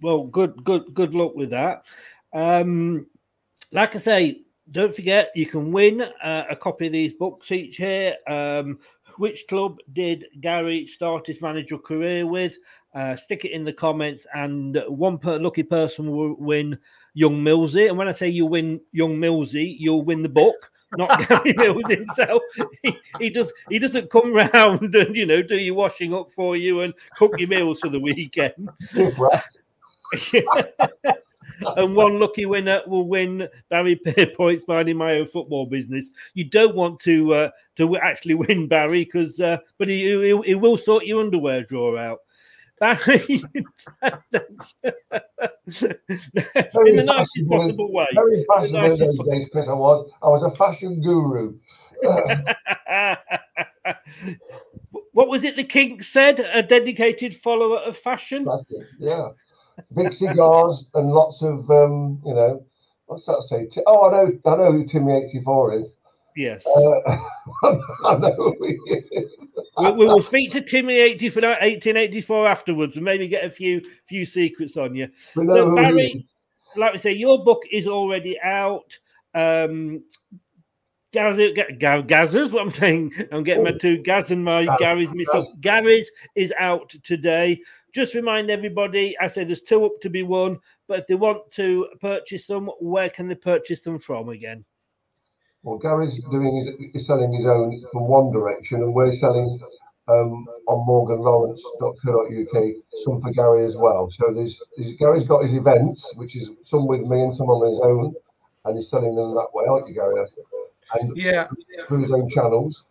[0.00, 1.84] Well, good, good, good luck with that.
[2.32, 3.06] Um,
[3.70, 4.42] like I say,
[4.72, 8.16] don't forget you can win uh, a copy of these books each here.
[8.28, 8.80] Um,
[9.18, 12.58] which club did Gary start his managerial career with?
[12.94, 16.76] Uh, stick it in the comments, and one per- lucky person will win
[17.14, 17.88] young Millsy.
[17.88, 20.70] And when I say you win young Millsy, you'll win the book.
[20.96, 22.42] Not Gary Mills himself.
[22.82, 23.52] He, he does.
[23.68, 27.38] He doesn't come round and you know do your washing up for you and cook
[27.38, 28.68] your meals for the weekend.
[31.76, 33.98] and one lucky winner will win Barry
[34.36, 36.10] Points minding my own football business.
[36.34, 40.54] You don't want to uh, to actually win Barry because, uh, but he, he, he
[40.54, 42.18] will sort your underwear drawer out.
[42.80, 42.96] In
[46.96, 48.06] the nicest possible way.
[48.14, 49.68] Very fashionable days, Chris.
[49.68, 50.10] I was.
[50.22, 51.54] I was a fashion guru.
[55.12, 56.40] what was it the Kinks said?
[56.40, 58.46] A dedicated follower of fashion.
[58.98, 59.28] Yeah,
[59.94, 62.66] big cigars and lots of um, you know.
[63.06, 63.68] What's that say?
[63.86, 64.32] Oh, I know.
[64.46, 65.86] I know who Timmy eighty four is.
[66.36, 66.64] Yes.
[66.66, 67.00] Uh,
[68.04, 68.78] I know we,
[69.78, 74.24] we, will speak to Timmy 80 for 1884 afterwards and maybe get a few few
[74.24, 75.08] secrets on you.
[75.14, 76.26] So, Barry,
[76.76, 78.98] like we say, your book is already out.
[79.34, 80.04] Um,
[81.12, 85.46] Gaz, Gazers, what I'm saying, I'm getting my two Gaz and my Gary's mixed up.
[85.60, 87.60] Gary's is out today.
[87.94, 90.58] Just remind everybody, I say there's two up to be won,
[90.88, 94.64] but if they want to purchase them, where can they purchase them from again?
[95.62, 99.60] Well, Gary's doing his, selling his own from one direction, and we're selling
[100.08, 102.64] um, on morganlawrence.co.uk
[103.04, 104.10] some for Gary as well.
[104.18, 107.70] So there's, there's, Gary's got his events, which is some with me and some on
[107.70, 108.14] his own,
[108.64, 110.26] and he's selling them that way, aren't you, Gary?
[110.94, 111.46] And yeah,
[111.86, 112.82] through his own channels.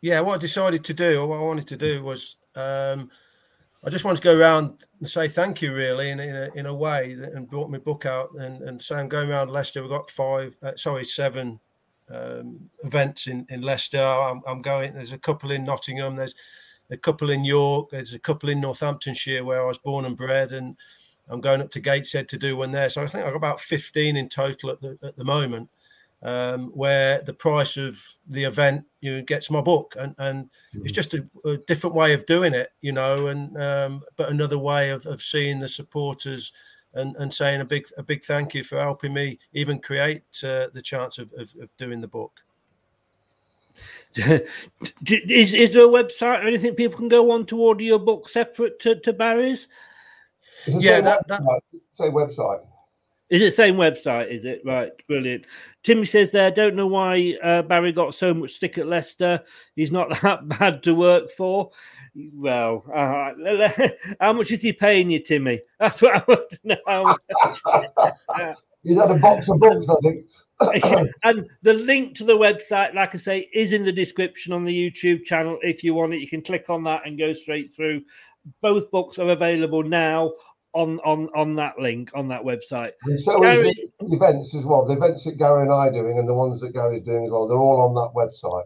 [0.00, 2.36] Yeah, what I decided to do, or what I wanted to do was.
[2.54, 3.10] Um,
[3.84, 6.66] I just want to go around and say thank you, really, in, in, a, in
[6.66, 9.80] a way, and brought my book out and, and going around Leicester.
[9.80, 11.60] We've got five, uh, sorry, seven
[12.10, 14.02] um, events in, in Leicester.
[14.02, 16.34] I'm, I'm, going, there's a couple in Nottingham, there's
[16.90, 20.52] a couple in York, there's a couple in Northamptonshire where I was born and bred,
[20.52, 20.76] and
[21.28, 22.88] I'm going up to Gateshead to do one there.
[22.88, 25.68] So I think I've got about 15 in total at the, at the moment.
[26.22, 30.44] Um, where the price of the event you know, gets my book, and and
[30.74, 30.82] mm.
[30.82, 34.58] it's just a, a, different way of doing it, you know, and um, but another
[34.58, 36.52] way of, of seeing the supporters
[36.94, 40.66] and, and saying a big a big thank you for helping me even create uh,
[40.72, 42.40] the chance of, of, of doing the book.
[44.16, 48.28] is, is there a website or anything people can go on to order your book
[48.28, 49.68] separate to, to Barry's?
[50.66, 51.42] Yeah, that, that
[51.98, 52.64] same website.
[53.28, 54.32] Is it the same website?
[54.32, 54.90] Is it right?
[55.08, 55.46] Brilliant.
[55.82, 56.50] Timmy says there.
[56.50, 59.42] Don't know why uh, Barry got so much stick at Leicester.
[59.74, 61.70] He's not that bad to work for.
[62.14, 63.32] Well, uh,
[64.20, 65.60] how much is he paying you, Timmy?
[65.80, 67.16] That's what I want to know.
[68.84, 71.14] He's had a box of books, I think.
[71.24, 74.72] and the link to the website, like I say, is in the description on the
[74.72, 75.58] YouTube channel.
[75.62, 78.02] If you want it, you can click on that and go straight through.
[78.62, 80.30] Both books are available now
[80.76, 82.92] on on on that link on that website.
[83.04, 84.84] And so Gary, events as well.
[84.84, 87.30] The events that Gary and I are doing, and the ones that Gary's doing as
[87.30, 87.48] well.
[87.48, 88.64] They're all on that website.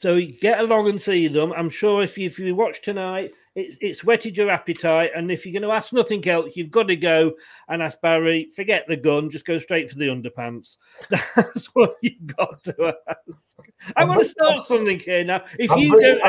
[0.00, 1.52] So get along and see them.
[1.52, 5.10] I'm sure if you if you watch tonight, it's it's whetted your appetite.
[5.14, 7.32] And if you're going to ask nothing else, you've got to go
[7.68, 8.50] and ask Barry.
[8.56, 10.78] Forget the gun, just go straight for the underpants.
[11.10, 13.70] That's what you've got to ask.
[13.94, 15.42] I want to start something here now.
[15.58, 16.20] If you don't,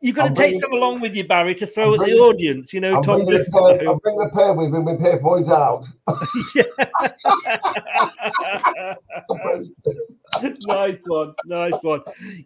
[0.00, 2.72] You've got to take some along with you, Barry, to throw at the audience.
[2.72, 3.24] You know, I'll Tom.
[3.24, 5.84] Bring the I'll bring the pair with me when pair points out.
[10.60, 12.02] nice one, nice one,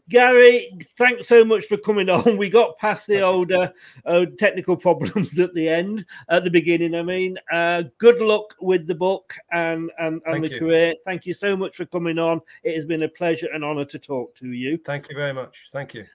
[0.09, 0.79] Gary.
[0.97, 2.39] Thanks so much for coming on.
[2.39, 3.71] We got past the older
[4.07, 6.95] uh, technical problems at the end, at the beginning.
[6.95, 10.59] I mean, uh, good luck with the book and and, and the you.
[10.59, 10.95] career.
[11.05, 12.41] Thank you so much for coming on.
[12.63, 14.79] It has been a pleasure and honour to talk to you.
[14.87, 15.69] Thank you very much.
[15.71, 16.07] Thank you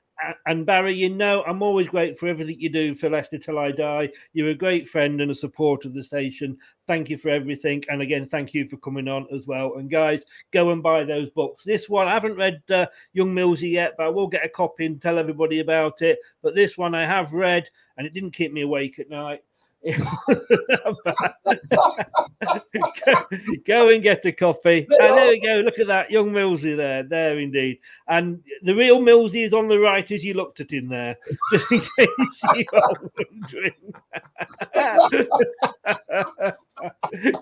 [0.46, 3.72] and Barry, you know, I'm always grateful for everything you do for Leicester till I
[3.72, 4.10] die.
[4.34, 6.58] You're a great friend and a supporter of the station.
[6.88, 7.84] Thank you for everything.
[7.90, 9.76] And again, thank you for coming on as well.
[9.76, 11.64] And guys, go and buy those books.
[11.64, 14.86] This one, I haven't read uh, Young Millsy yet, but I will get a copy
[14.86, 16.20] and tell everybody about it.
[16.42, 19.42] But this one I have read, and it didn't keep me awake at night.
[23.66, 24.88] go, and get a coffee.
[25.00, 25.62] And there we go.
[25.64, 27.04] Look at that young Millsy there.
[27.04, 27.80] There indeed.
[28.08, 31.16] And the real Millsy is on the right as you looked at him there.
[31.52, 32.92] Just in case you are
[33.32, 33.74] wondering.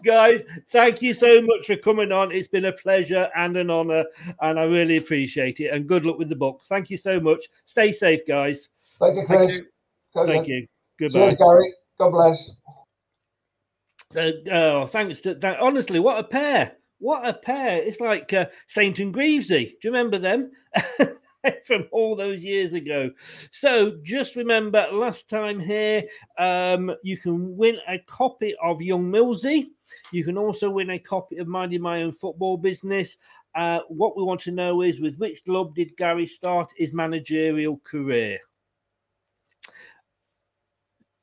[0.04, 2.32] Guys, thank you so much for coming on.
[2.32, 4.06] It's been a pleasure and an honor,
[4.42, 5.70] and I really appreciate it.
[5.70, 6.68] And good luck with the books.
[6.68, 7.46] Thank you so much.
[7.66, 8.70] Stay safe, guys.
[9.00, 9.40] Thank you, Chris.
[9.40, 9.66] Thank you.
[10.28, 10.68] Thank you.
[11.00, 11.20] Goodbye.
[11.20, 11.74] Cheers, Gary.
[11.98, 12.52] God bless.
[14.52, 15.60] Oh, thanks to that.
[15.60, 16.74] Honestly, what a pair!
[17.00, 17.82] What a pair!
[17.82, 19.78] It's like uh, Saint and Greavesy.
[19.82, 20.52] Do you remember them?
[21.68, 23.12] From all those years ago.
[23.52, 26.04] So just remember, last time here,
[26.40, 29.68] um, you can win a copy of Young Millsy.
[30.12, 33.18] You can also win a copy of Minding My Own Football Business.
[33.54, 37.80] Uh, what we want to know is with which club did Gary start his managerial
[37.84, 38.40] career?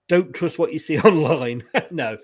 [0.09, 1.65] Don't trust what you see online.
[1.91, 2.19] no,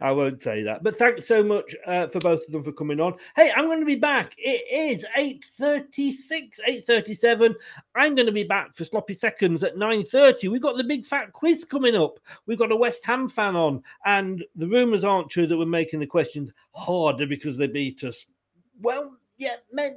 [0.00, 0.82] I won't say that.
[0.82, 3.14] But thanks so much uh, for both of them for coming on.
[3.36, 4.34] Hey, I'm going to be back.
[4.38, 7.54] It is 8.36, 8.37.
[7.94, 10.50] I'm going to be back for Sloppy Seconds at 9.30.
[10.50, 12.18] We've got the big fat quiz coming up.
[12.46, 13.82] We've got a West Ham fan on.
[14.04, 18.26] And the rumours aren't true that we're making the questions harder because they beat us.
[18.80, 19.96] Well, yeah, maybe,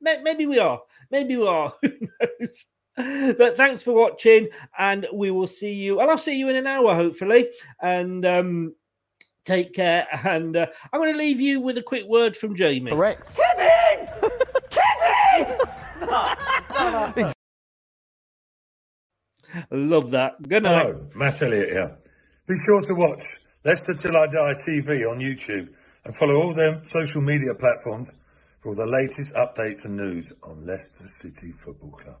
[0.00, 0.80] maybe we are.
[1.10, 1.74] Maybe we are.
[1.82, 1.90] Who
[2.40, 2.66] knows?
[2.96, 6.00] But thanks for watching, and we will see you.
[6.00, 7.48] And I'll see you in an hour, hopefully.
[7.80, 8.74] And um,
[9.44, 10.06] take care.
[10.24, 12.90] And uh, I'm going to leave you with a quick word from Jamie.
[12.90, 13.36] Correct.
[13.36, 14.08] Kevin!
[14.70, 16.02] Kevin!
[19.70, 20.42] Love that.
[20.48, 20.82] Good night.
[20.82, 21.98] Hello, Matt Elliott here.
[22.46, 23.22] Be sure to watch
[23.64, 25.68] Leicester Till I Die TV on YouTube
[26.04, 28.12] and follow all their social media platforms
[28.60, 32.20] for all the latest updates and news on Leicester City Football Club.